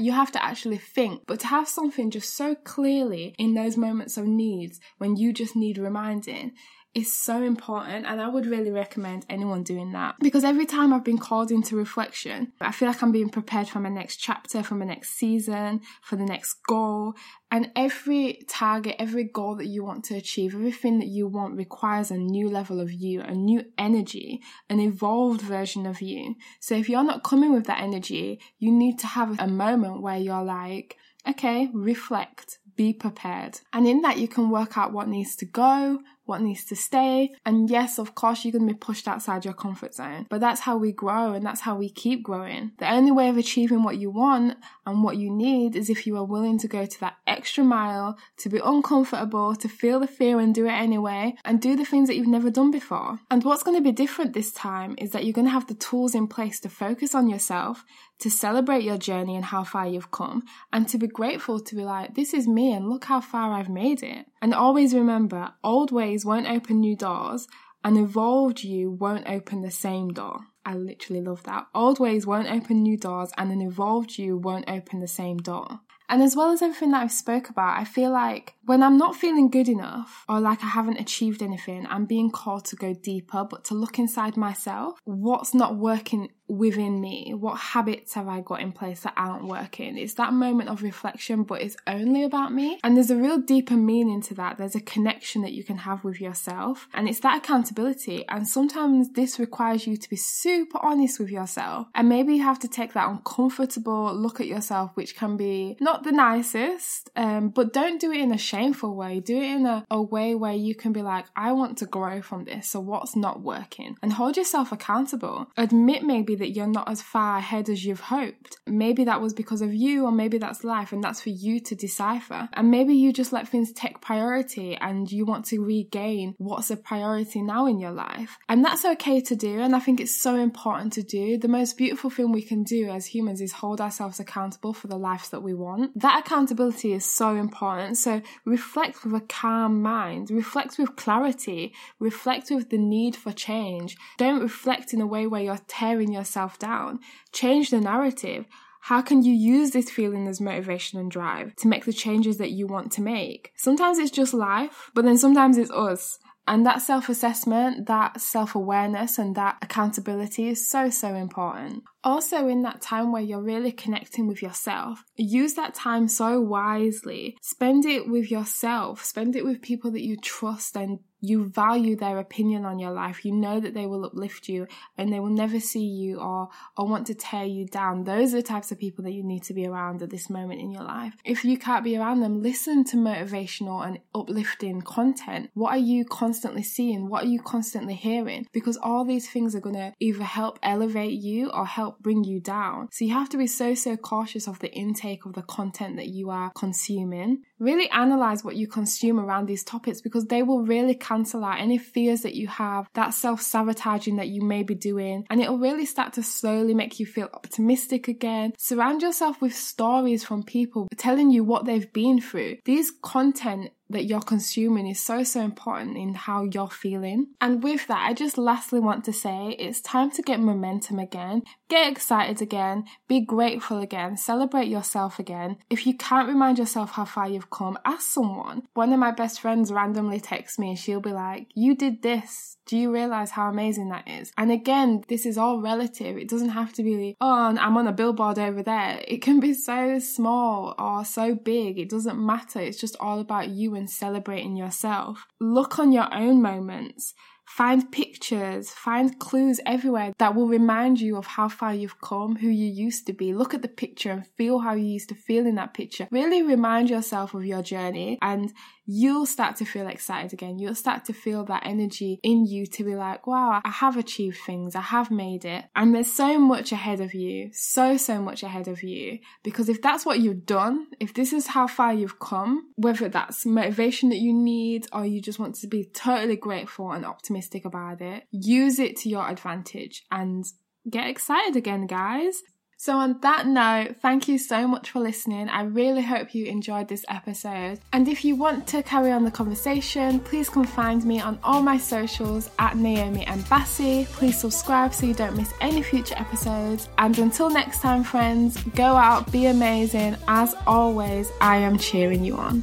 You 0.00 0.12
have 0.12 0.30
to 0.32 0.44
actually 0.44 0.78
think. 0.78 1.22
But 1.26 1.40
to 1.40 1.48
have 1.48 1.68
something 1.68 2.10
just 2.10 2.36
so 2.36 2.54
clearly 2.54 3.34
in 3.38 3.54
those 3.54 3.76
moments 3.76 4.16
of 4.16 4.26
needs 4.26 4.80
when 4.98 5.16
you 5.16 5.32
just 5.32 5.56
need 5.56 5.78
reminding, 5.78 6.52
is 6.94 7.12
so 7.12 7.42
important 7.42 8.06
and 8.06 8.20
I 8.20 8.28
would 8.28 8.46
really 8.46 8.70
recommend 8.70 9.26
anyone 9.28 9.64
doing 9.64 9.92
that 9.92 10.14
because 10.20 10.44
every 10.44 10.64
time 10.64 10.92
I've 10.92 11.04
been 11.04 11.18
called 11.18 11.50
into 11.50 11.76
reflection, 11.76 12.52
I 12.60 12.70
feel 12.70 12.88
like 12.88 13.02
I'm 13.02 13.10
being 13.10 13.30
prepared 13.30 13.68
for 13.68 13.80
my 13.80 13.88
next 13.88 14.18
chapter, 14.18 14.62
for 14.62 14.76
my 14.76 14.84
next 14.84 15.10
season, 15.10 15.80
for 16.02 16.14
the 16.16 16.24
next 16.24 16.54
goal. 16.68 17.14
And 17.50 17.70
every 17.74 18.40
target, 18.48 18.96
every 18.98 19.24
goal 19.24 19.56
that 19.56 19.66
you 19.66 19.84
want 19.84 20.04
to 20.04 20.16
achieve, 20.16 20.54
everything 20.54 21.00
that 21.00 21.08
you 21.08 21.26
want 21.26 21.56
requires 21.56 22.10
a 22.10 22.16
new 22.16 22.48
level 22.48 22.80
of 22.80 22.92
you, 22.92 23.20
a 23.22 23.34
new 23.34 23.64
energy, 23.76 24.40
an 24.70 24.78
evolved 24.80 25.40
version 25.40 25.86
of 25.86 26.00
you. 26.00 26.36
So 26.60 26.76
if 26.76 26.88
you're 26.88 27.04
not 27.04 27.24
coming 27.24 27.52
with 27.52 27.66
that 27.66 27.82
energy, 27.82 28.40
you 28.58 28.70
need 28.70 28.98
to 29.00 29.06
have 29.08 29.38
a 29.40 29.48
moment 29.48 30.00
where 30.00 30.16
you're 30.16 30.44
like, 30.44 30.96
okay, 31.28 31.70
reflect, 31.72 32.58
be 32.76 32.92
prepared. 32.92 33.60
And 33.72 33.86
in 33.86 34.02
that, 34.02 34.18
you 34.18 34.28
can 34.28 34.50
work 34.50 34.76
out 34.76 34.92
what 34.92 35.08
needs 35.08 35.36
to 35.36 35.46
go, 35.46 36.00
what 36.24 36.40
needs 36.40 36.64
to 36.66 36.76
stay. 36.76 37.32
And 37.44 37.68
yes, 37.68 37.98
of 37.98 38.14
course, 38.14 38.44
you're 38.44 38.52
going 38.52 38.66
to 38.66 38.74
be 38.74 38.78
pushed 38.78 39.06
outside 39.06 39.44
your 39.44 39.54
comfort 39.54 39.94
zone, 39.94 40.26
but 40.30 40.40
that's 40.40 40.60
how 40.60 40.76
we 40.76 40.92
grow 40.92 41.32
and 41.32 41.44
that's 41.44 41.60
how 41.60 41.76
we 41.76 41.90
keep 41.90 42.22
growing. 42.22 42.72
The 42.78 42.90
only 42.90 43.10
way 43.12 43.28
of 43.28 43.36
achieving 43.36 43.82
what 43.82 43.98
you 43.98 44.10
want 44.10 44.56
and 44.86 45.02
what 45.02 45.16
you 45.16 45.30
need 45.30 45.76
is 45.76 45.90
if 45.90 46.06
you 46.06 46.16
are 46.16 46.24
willing 46.24 46.58
to 46.58 46.68
go 46.68 46.86
to 46.86 47.00
that 47.00 47.16
extra 47.26 47.64
mile, 47.64 48.18
to 48.38 48.48
be 48.48 48.60
uncomfortable, 48.64 49.54
to 49.56 49.68
feel 49.68 50.00
the 50.00 50.06
fear 50.06 50.40
and 50.40 50.54
do 50.54 50.66
it 50.66 50.72
anyway, 50.72 51.34
and 51.44 51.60
do 51.60 51.76
the 51.76 51.84
things 51.84 52.08
that 52.08 52.16
you've 52.16 52.26
never 52.26 52.50
done 52.50 52.70
before. 52.70 53.20
And 53.30 53.44
what's 53.44 53.62
going 53.62 53.76
to 53.76 53.82
be 53.82 53.92
different 53.92 54.32
this 54.32 54.52
time 54.52 54.94
is 54.98 55.10
that 55.10 55.24
you're 55.24 55.32
going 55.32 55.46
to 55.46 55.50
have 55.50 55.66
the 55.66 55.74
tools 55.74 56.14
in 56.14 56.26
place 56.26 56.60
to 56.60 56.68
focus 56.68 57.14
on 57.14 57.28
yourself, 57.28 57.84
to 58.20 58.30
celebrate 58.30 58.84
your 58.84 58.98
journey 58.98 59.36
and 59.36 59.46
how 59.46 59.64
far 59.64 59.86
you've 59.86 60.10
come, 60.10 60.42
and 60.72 60.88
to 60.88 60.98
be 60.98 61.06
grateful 61.06 61.60
to 61.60 61.74
be 61.74 61.84
like, 61.84 62.14
this 62.14 62.32
is 62.32 62.46
me 62.46 62.72
and 62.72 62.88
look 62.88 63.04
how 63.04 63.20
far 63.20 63.52
I've 63.52 63.68
made 63.68 64.02
it. 64.02 64.26
And 64.40 64.54
always 64.54 64.94
remember, 64.94 65.52
old 65.62 65.90
ways 65.90 66.24
won't 66.24 66.48
open 66.48 66.80
new 66.80 66.96
doors, 66.96 67.48
and 67.82 67.98
evolved 67.98 68.62
you 68.62 68.90
won't 68.90 69.28
open 69.28 69.62
the 69.62 69.70
same 69.70 70.08
door. 70.10 70.40
I 70.64 70.74
literally 70.74 71.20
love 71.20 71.42
that. 71.42 71.66
Old 71.74 72.00
ways 72.00 72.26
won't 72.26 72.50
open 72.50 72.82
new 72.82 72.96
doors, 72.96 73.30
and 73.36 73.52
an 73.52 73.60
evolved 73.60 74.16
you 74.16 74.38
won't 74.38 74.70
open 74.70 75.00
the 75.00 75.08
same 75.08 75.38
door. 75.38 75.80
And 76.08 76.22
as 76.22 76.36
well 76.36 76.52
as 76.52 76.60
everything 76.60 76.90
that 76.90 77.02
I've 77.02 77.12
spoke 77.12 77.48
about, 77.48 77.78
I 77.78 77.84
feel 77.84 78.10
like 78.10 78.54
when 78.64 78.82
I'm 78.82 78.98
not 78.98 79.16
feeling 79.16 79.48
good 79.48 79.68
enough 79.68 80.24
or 80.28 80.38
like 80.38 80.62
I 80.62 80.68
haven't 80.68 81.00
achieved 81.00 81.42
anything, 81.42 81.86
I'm 81.88 82.04
being 82.04 82.30
called 82.30 82.66
to 82.66 82.76
go 82.76 82.92
deeper, 82.92 83.44
but 83.44 83.64
to 83.64 83.74
look 83.74 83.98
inside 83.98 84.36
myself. 84.36 84.98
What's 85.04 85.54
not 85.54 85.76
working 85.76 86.28
within 86.46 87.00
me? 87.00 87.32
What 87.34 87.56
habits 87.56 88.14
have 88.14 88.28
I 88.28 88.40
got 88.40 88.60
in 88.60 88.72
place 88.72 89.00
that 89.00 89.14
aren't 89.16 89.46
working? 89.46 89.96
It's 89.96 90.14
that 90.14 90.32
moment 90.32 90.68
of 90.68 90.82
reflection, 90.82 91.42
but 91.42 91.62
it's 91.62 91.76
only 91.86 92.22
about 92.22 92.52
me. 92.52 92.78
And 92.84 92.96
there's 92.96 93.10
a 93.10 93.16
real 93.16 93.38
deeper 93.38 93.76
meaning 93.76 94.20
to 94.22 94.34
that. 94.34 94.58
There's 94.58 94.74
a 94.74 94.80
connection 94.80 95.42
that 95.42 95.52
you 95.52 95.64
can 95.64 95.78
have 95.78 96.04
with 96.04 96.20
yourself, 96.20 96.88
and 96.94 97.08
it's 97.08 97.20
that 97.20 97.38
accountability. 97.38 98.26
And 98.28 98.46
sometimes 98.46 99.10
this 99.10 99.38
requires 99.38 99.86
you 99.86 99.96
to 99.96 100.10
be 100.10 100.16
super 100.16 100.78
honest 100.82 101.18
with 101.18 101.30
yourself. 101.30 101.88
And 101.94 102.08
maybe 102.08 102.34
you 102.34 102.42
have 102.42 102.58
to 102.60 102.68
take 102.68 102.92
that 102.92 103.08
uncomfortable 103.08 104.14
look 104.14 104.40
at 104.40 104.46
yourself, 104.46 104.90
which 104.94 105.16
can 105.16 105.36
be 105.36 105.76
not 105.80 106.04
the 106.04 106.12
nicest, 106.12 107.10
um, 107.16 107.48
but 107.48 107.72
don't 107.72 108.00
do 108.00 108.12
it 108.12 108.20
in 108.20 108.32
a 108.32 108.38
shameful 108.38 108.94
way. 108.94 109.20
Do 109.20 109.36
it 109.36 109.50
in 109.50 109.66
a, 109.66 109.84
a 109.90 110.00
way 110.00 110.34
where 110.34 110.52
you 110.52 110.74
can 110.74 110.92
be 110.92 111.02
like, 111.02 111.26
I 111.36 111.52
want 111.52 111.78
to 111.78 111.86
grow 111.86 112.20
from 112.22 112.44
this. 112.44 112.70
So 112.70 112.80
what's 112.80 113.16
not 113.16 113.40
working? 113.40 113.96
And 114.02 114.12
hold 114.12 114.36
yourself 114.36 114.72
accountable. 114.72 115.50
Admit 115.56 116.02
maybe 116.02 116.33
that 116.36 116.50
you're 116.50 116.66
not 116.66 116.90
as 116.90 117.02
far 117.02 117.38
ahead 117.38 117.68
as 117.68 117.84
you've 117.84 118.00
hoped. 118.00 118.56
Maybe 118.66 119.04
that 119.04 119.20
was 119.20 119.34
because 119.34 119.62
of 119.62 119.74
you, 119.74 120.04
or 120.04 120.12
maybe 120.12 120.38
that's 120.38 120.64
life, 120.64 120.92
and 120.92 121.02
that's 121.02 121.20
for 121.20 121.30
you 121.30 121.60
to 121.60 121.74
decipher. 121.74 122.48
And 122.52 122.70
maybe 122.70 122.94
you 122.94 123.12
just 123.12 123.32
let 123.32 123.48
things 123.48 123.72
take 123.72 124.00
priority 124.00 124.76
and 124.76 125.10
you 125.10 125.24
want 125.24 125.46
to 125.46 125.64
regain 125.64 126.34
what's 126.38 126.70
a 126.70 126.76
priority 126.76 127.42
now 127.42 127.66
in 127.66 127.78
your 127.78 127.92
life. 127.92 128.38
And 128.48 128.64
that's 128.64 128.84
okay 128.84 129.20
to 129.22 129.36
do, 129.36 129.60
and 129.60 129.74
I 129.74 129.80
think 129.80 130.00
it's 130.00 130.20
so 130.20 130.36
important 130.36 130.92
to 130.94 131.02
do. 131.02 131.38
The 131.38 131.48
most 131.48 131.76
beautiful 131.76 132.10
thing 132.10 132.32
we 132.32 132.42
can 132.42 132.62
do 132.62 132.88
as 132.88 133.06
humans 133.06 133.40
is 133.40 133.52
hold 133.52 133.80
ourselves 133.80 134.20
accountable 134.20 134.72
for 134.72 134.86
the 134.88 134.96
lives 134.96 135.30
that 135.30 135.42
we 135.42 135.54
want. 135.54 135.98
That 135.98 136.20
accountability 136.20 136.92
is 136.92 137.04
so 137.04 137.36
important. 137.36 137.96
So 137.96 138.22
reflect 138.44 139.04
with 139.04 139.14
a 139.14 139.20
calm 139.20 139.82
mind, 139.82 140.30
reflect 140.30 140.78
with 140.78 140.96
clarity, 140.96 141.72
reflect 141.98 142.50
with 142.50 142.70
the 142.70 142.78
need 142.78 143.16
for 143.16 143.32
change. 143.32 143.96
Don't 144.18 144.40
reflect 144.42 144.92
in 144.92 145.00
a 145.00 145.06
way 145.06 145.26
where 145.26 145.42
you're 145.42 145.58
tearing 145.68 146.12
your 146.12 146.23
yourself 146.24 146.58
down. 146.58 147.00
Change 147.32 147.70
the 147.70 147.80
narrative. 147.80 148.46
How 148.80 149.02
can 149.02 149.22
you 149.22 149.32
use 149.32 149.70
this 149.70 149.90
feeling 149.90 150.26
as 150.26 150.40
motivation 150.40 150.98
and 150.98 151.10
drive 151.10 151.54
to 151.56 151.68
make 151.68 151.84
the 151.84 151.92
changes 151.92 152.38
that 152.38 152.50
you 152.50 152.66
want 152.66 152.92
to 152.92 153.02
make? 153.02 153.52
Sometimes 153.56 153.98
it's 153.98 154.10
just 154.10 154.34
life, 154.34 154.90
but 154.94 155.04
then 155.04 155.18
sometimes 155.18 155.58
it's 155.58 155.70
us. 155.70 156.18
And 156.46 156.66
that 156.66 156.82
self 156.82 157.08
assessment, 157.08 157.86
that 157.86 158.20
self 158.20 158.54
awareness, 158.54 159.18
and 159.18 159.34
that 159.36 159.56
accountability 159.62 160.48
is 160.48 160.68
so, 160.68 160.90
so 160.90 161.14
important. 161.14 161.82
Also, 162.02 162.46
in 162.48 162.62
that 162.62 162.82
time 162.82 163.12
where 163.12 163.22
you're 163.22 163.40
really 163.40 163.72
connecting 163.72 164.26
with 164.26 164.42
yourself, 164.42 165.02
use 165.16 165.54
that 165.54 165.74
time 165.74 166.06
so 166.06 166.38
wisely. 166.42 167.38
Spend 167.40 167.86
it 167.86 168.10
with 168.10 168.30
yourself, 168.30 169.02
spend 169.02 169.36
it 169.36 169.44
with 169.44 169.62
people 169.62 169.90
that 169.92 170.04
you 170.04 170.18
trust 170.18 170.76
and 170.76 170.98
you 171.24 171.46
value 171.46 171.96
their 171.96 172.18
opinion 172.18 172.64
on 172.64 172.78
your 172.78 172.90
life. 172.90 173.24
You 173.24 173.32
know 173.32 173.60
that 173.60 173.74
they 173.74 173.86
will 173.86 174.04
uplift 174.04 174.48
you 174.48 174.66
and 174.98 175.12
they 175.12 175.20
will 175.20 175.30
never 175.30 175.58
see 175.58 175.84
you 175.84 176.18
or, 176.18 176.48
or 176.76 176.86
want 176.86 177.06
to 177.06 177.14
tear 177.14 177.44
you 177.44 177.66
down. 177.66 178.04
Those 178.04 178.34
are 178.34 178.38
the 178.38 178.42
types 178.42 178.70
of 178.70 178.78
people 178.78 179.04
that 179.04 179.12
you 179.12 179.22
need 179.22 179.42
to 179.44 179.54
be 179.54 179.66
around 179.66 180.02
at 180.02 180.10
this 180.10 180.28
moment 180.28 180.60
in 180.60 180.70
your 180.70 180.82
life. 180.82 181.14
If 181.24 181.44
you 181.44 181.56
can't 181.58 181.84
be 181.84 181.96
around 181.96 182.20
them, 182.20 182.42
listen 182.42 182.84
to 182.84 182.96
motivational 182.96 183.86
and 183.86 183.98
uplifting 184.14 184.82
content. 184.82 185.50
What 185.54 185.70
are 185.70 185.78
you 185.78 186.04
constantly 186.04 186.62
seeing? 186.62 187.08
What 187.08 187.24
are 187.24 187.28
you 187.28 187.40
constantly 187.40 187.94
hearing? 187.94 188.46
Because 188.52 188.76
all 188.76 189.04
these 189.04 189.28
things 189.28 189.54
are 189.54 189.60
going 189.60 189.76
to 189.76 189.92
either 190.00 190.24
help 190.24 190.58
elevate 190.62 191.12
you 191.12 191.50
or 191.50 191.66
help 191.66 192.00
bring 192.00 192.24
you 192.24 192.40
down. 192.40 192.88
So 192.92 193.04
you 193.04 193.14
have 193.14 193.30
to 193.30 193.38
be 193.38 193.46
so, 193.46 193.74
so 193.74 193.96
cautious 193.96 194.46
of 194.46 194.58
the 194.58 194.72
intake 194.72 195.24
of 195.24 195.32
the 195.32 195.42
content 195.42 195.96
that 195.96 196.08
you 196.08 196.30
are 196.30 196.52
consuming. 196.54 197.42
Really 197.58 197.88
analyze 197.90 198.44
what 198.44 198.56
you 198.56 198.68
consume 198.68 199.18
around 199.18 199.46
these 199.46 199.64
topics 199.64 200.00
because 200.00 200.26
they 200.26 200.42
will 200.42 200.62
really 200.62 200.94
cancel 201.14 201.44
out 201.44 201.60
any 201.60 201.78
fears 201.78 202.22
that 202.22 202.34
you 202.34 202.48
have, 202.48 202.88
that 202.94 203.14
self 203.14 203.40
sabotaging 203.40 204.16
that 204.16 204.28
you 204.28 204.42
may 204.42 204.62
be 204.62 204.74
doing, 204.74 205.24
and 205.30 205.40
it'll 205.40 205.58
really 205.58 205.86
start 205.86 206.12
to 206.14 206.22
slowly 206.22 206.74
make 206.74 206.98
you 206.98 207.06
feel 207.06 207.28
optimistic 207.32 208.08
again. 208.08 208.52
Surround 208.58 209.02
yourself 209.02 209.40
with 209.40 209.54
stories 209.54 210.24
from 210.24 210.42
people 210.42 210.88
telling 210.96 211.30
you 211.30 211.44
what 211.44 211.64
they've 211.64 211.92
been 211.92 212.20
through. 212.20 212.56
These 212.64 212.92
content 213.02 213.70
that 213.94 214.04
you're 214.04 214.20
consuming 214.20 214.86
is 214.86 215.00
so, 215.00 215.22
so 215.22 215.40
important 215.40 215.96
in 215.96 216.14
how 216.14 216.44
you're 216.44 216.68
feeling. 216.68 217.28
And 217.40 217.62
with 217.62 217.86
that, 217.86 218.06
I 218.06 218.12
just 218.12 218.36
lastly 218.36 218.80
want 218.80 219.04
to 219.04 219.12
say 219.12 219.56
it's 219.58 219.80
time 219.80 220.10
to 220.12 220.22
get 220.22 220.40
momentum 220.40 220.98
again, 220.98 221.42
get 221.68 221.90
excited 221.90 222.42
again, 222.42 222.84
be 223.08 223.20
grateful 223.20 223.78
again, 223.78 224.16
celebrate 224.16 224.68
yourself 224.68 225.18
again. 225.18 225.56
If 225.70 225.86
you 225.86 225.96
can't 225.96 226.28
remind 226.28 226.58
yourself 226.58 226.92
how 226.92 227.06
far 227.06 227.28
you've 227.28 227.50
come, 227.50 227.78
ask 227.84 228.10
someone. 228.10 228.64
One 228.74 228.92
of 228.92 228.98
my 228.98 229.10
best 229.10 229.40
friends 229.40 229.72
randomly 229.72 230.20
texts 230.20 230.58
me 230.58 230.70
and 230.70 230.78
she'll 230.78 231.00
be 231.00 231.12
like, 231.12 231.46
You 231.54 231.74
did 231.74 232.02
this. 232.02 232.56
Do 232.66 232.78
you 232.78 232.92
realize 232.92 233.30
how 233.30 233.50
amazing 233.50 233.90
that 233.90 234.08
is? 234.08 234.32
And 234.38 234.50
again, 234.50 235.04
this 235.08 235.26
is 235.26 235.36
all 235.36 235.60
relative. 235.60 236.16
It 236.16 236.30
doesn't 236.30 236.48
have 236.50 236.72
to 236.74 236.82
be, 236.82 237.14
oh, 237.20 237.54
I'm 237.58 237.76
on 237.76 237.86
a 237.86 237.92
billboard 237.92 238.38
over 238.38 238.62
there. 238.62 239.02
It 239.06 239.20
can 239.20 239.38
be 239.38 239.52
so 239.52 239.98
small 239.98 240.74
or 240.78 241.04
so 241.04 241.34
big. 241.34 241.78
It 241.78 241.90
doesn't 241.90 242.18
matter. 242.18 242.60
It's 242.60 242.80
just 242.80 242.96
all 243.00 243.20
about 243.20 243.48
you 243.50 243.74
and 243.74 243.83
celebrating 243.88 244.56
yourself. 244.56 245.26
Look 245.40 245.78
on 245.78 245.92
your 245.92 246.12
own 246.12 246.40
moments. 246.42 247.14
Find 247.46 247.92
pictures, 247.92 248.70
find 248.70 249.18
clues 249.18 249.60
everywhere 249.66 250.14
that 250.18 250.34
will 250.34 250.48
remind 250.48 250.98
you 251.00 251.16
of 251.16 251.26
how 251.26 251.48
far 251.48 251.74
you've 251.74 252.00
come, 252.00 252.36
who 252.36 252.48
you 252.48 252.66
used 252.66 253.06
to 253.06 253.12
be. 253.12 253.34
Look 253.34 253.52
at 253.52 253.60
the 253.60 253.68
picture 253.68 254.10
and 254.10 254.26
feel 254.26 254.60
how 254.60 254.72
you 254.72 254.86
used 254.86 255.10
to 255.10 255.14
feel 255.14 255.46
in 255.46 255.54
that 255.56 255.74
picture. 255.74 256.08
Really 256.10 256.42
remind 256.42 256.88
yourself 256.88 257.34
of 257.34 257.44
your 257.44 257.62
journey 257.62 258.18
and 258.22 258.52
you'll 258.86 259.26
start 259.26 259.56
to 259.56 259.64
feel 259.64 259.86
excited 259.88 260.32
again. 260.32 260.58
You'll 260.58 260.74
start 260.74 261.04
to 261.06 261.12
feel 261.12 261.44
that 261.44 261.62
energy 261.64 262.20
in 262.22 262.46
you 262.46 262.66
to 262.66 262.84
be 262.84 262.94
like, 262.94 263.26
wow, 263.26 263.60
I 263.64 263.70
have 263.70 263.96
achieved 263.96 264.38
things. 264.44 264.74
I 264.74 264.80
have 264.80 265.10
made 265.10 265.44
it. 265.44 265.64
And 265.74 265.94
there's 265.94 266.12
so 266.12 266.38
much 266.38 266.72
ahead 266.72 267.00
of 267.00 267.14
you. 267.14 267.50
So, 267.52 267.96
so 267.96 268.20
much 268.20 268.42
ahead 268.42 268.68
of 268.68 268.82
you. 268.82 269.18
Because 269.42 269.68
if 269.68 269.80
that's 269.80 270.04
what 270.04 270.20
you've 270.20 270.46
done, 270.46 270.88
if 271.00 271.14
this 271.14 271.32
is 271.32 271.48
how 271.48 271.66
far 271.66 271.94
you've 271.94 272.18
come, 272.18 272.70
whether 272.76 273.08
that's 273.08 273.46
motivation 273.46 274.10
that 274.10 274.18
you 274.18 274.32
need 274.32 274.86
or 274.92 275.04
you 275.06 275.20
just 275.20 275.38
want 275.38 275.54
to 275.56 275.66
be 275.66 275.84
totally 275.84 276.36
grateful 276.36 276.92
and 276.92 277.04
optimistic 277.04 277.64
about 277.64 278.00
it, 278.00 278.24
use 278.30 278.78
it 278.78 278.96
to 278.96 279.08
your 279.08 279.28
advantage 279.28 280.04
and 280.10 280.44
get 280.88 281.08
excited 281.08 281.56
again, 281.56 281.86
guys. 281.86 282.42
So, 282.84 282.98
on 282.98 283.18
that 283.20 283.46
note, 283.46 283.96
thank 284.02 284.28
you 284.28 284.36
so 284.36 284.68
much 284.68 284.90
for 284.90 285.00
listening. 285.00 285.48
I 285.48 285.62
really 285.62 286.02
hope 286.02 286.34
you 286.34 286.44
enjoyed 286.44 286.86
this 286.86 287.02
episode. 287.08 287.80
And 287.94 288.06
if 288.06 288.26
you 288.26 288.36
want 288.36 288.66
to 288.66 288.82
carry 288.82 289.10
on 289.10 289.24
the 289.24 289.30
conversation, 289.30 290.20
please 290.20 290.50
come 290.50 290.64
find 290.66 291.02
me 291.02 291.18
on 291.18 291.38
all 291.42 291.62
my 291.62 291.78
socials 291.78 292.50
at 292.58 292.76
Naomi 292.76 293.24
and 293.24 293.48
Bassi. 293.48 294.06
Please 294.10 294.38
subscribe 294.38 294.92
so 294.92 295.06
you 295.06 295.14
don't 295.14 295.34
miss 295.34 295.50
any 295.62 295.82
future 295.82 296.14
episodes. 296.18 296.90
And 296.98 297.18
until 297.18 297.48
next 297.48 297.80
time, 297.80 298.04
friends, 298.04 298.62
go 298.74 298.96
out, 298.96 299.32
be 299.32 299.46
amazing. 299.46 300.18
As 300.28 300.54
always, 300.66 301.32
I 301.40 301.56
am 301.56 301.78
cheering 301.78 302.22
you 302.22 302.36
on. 302.36 302.62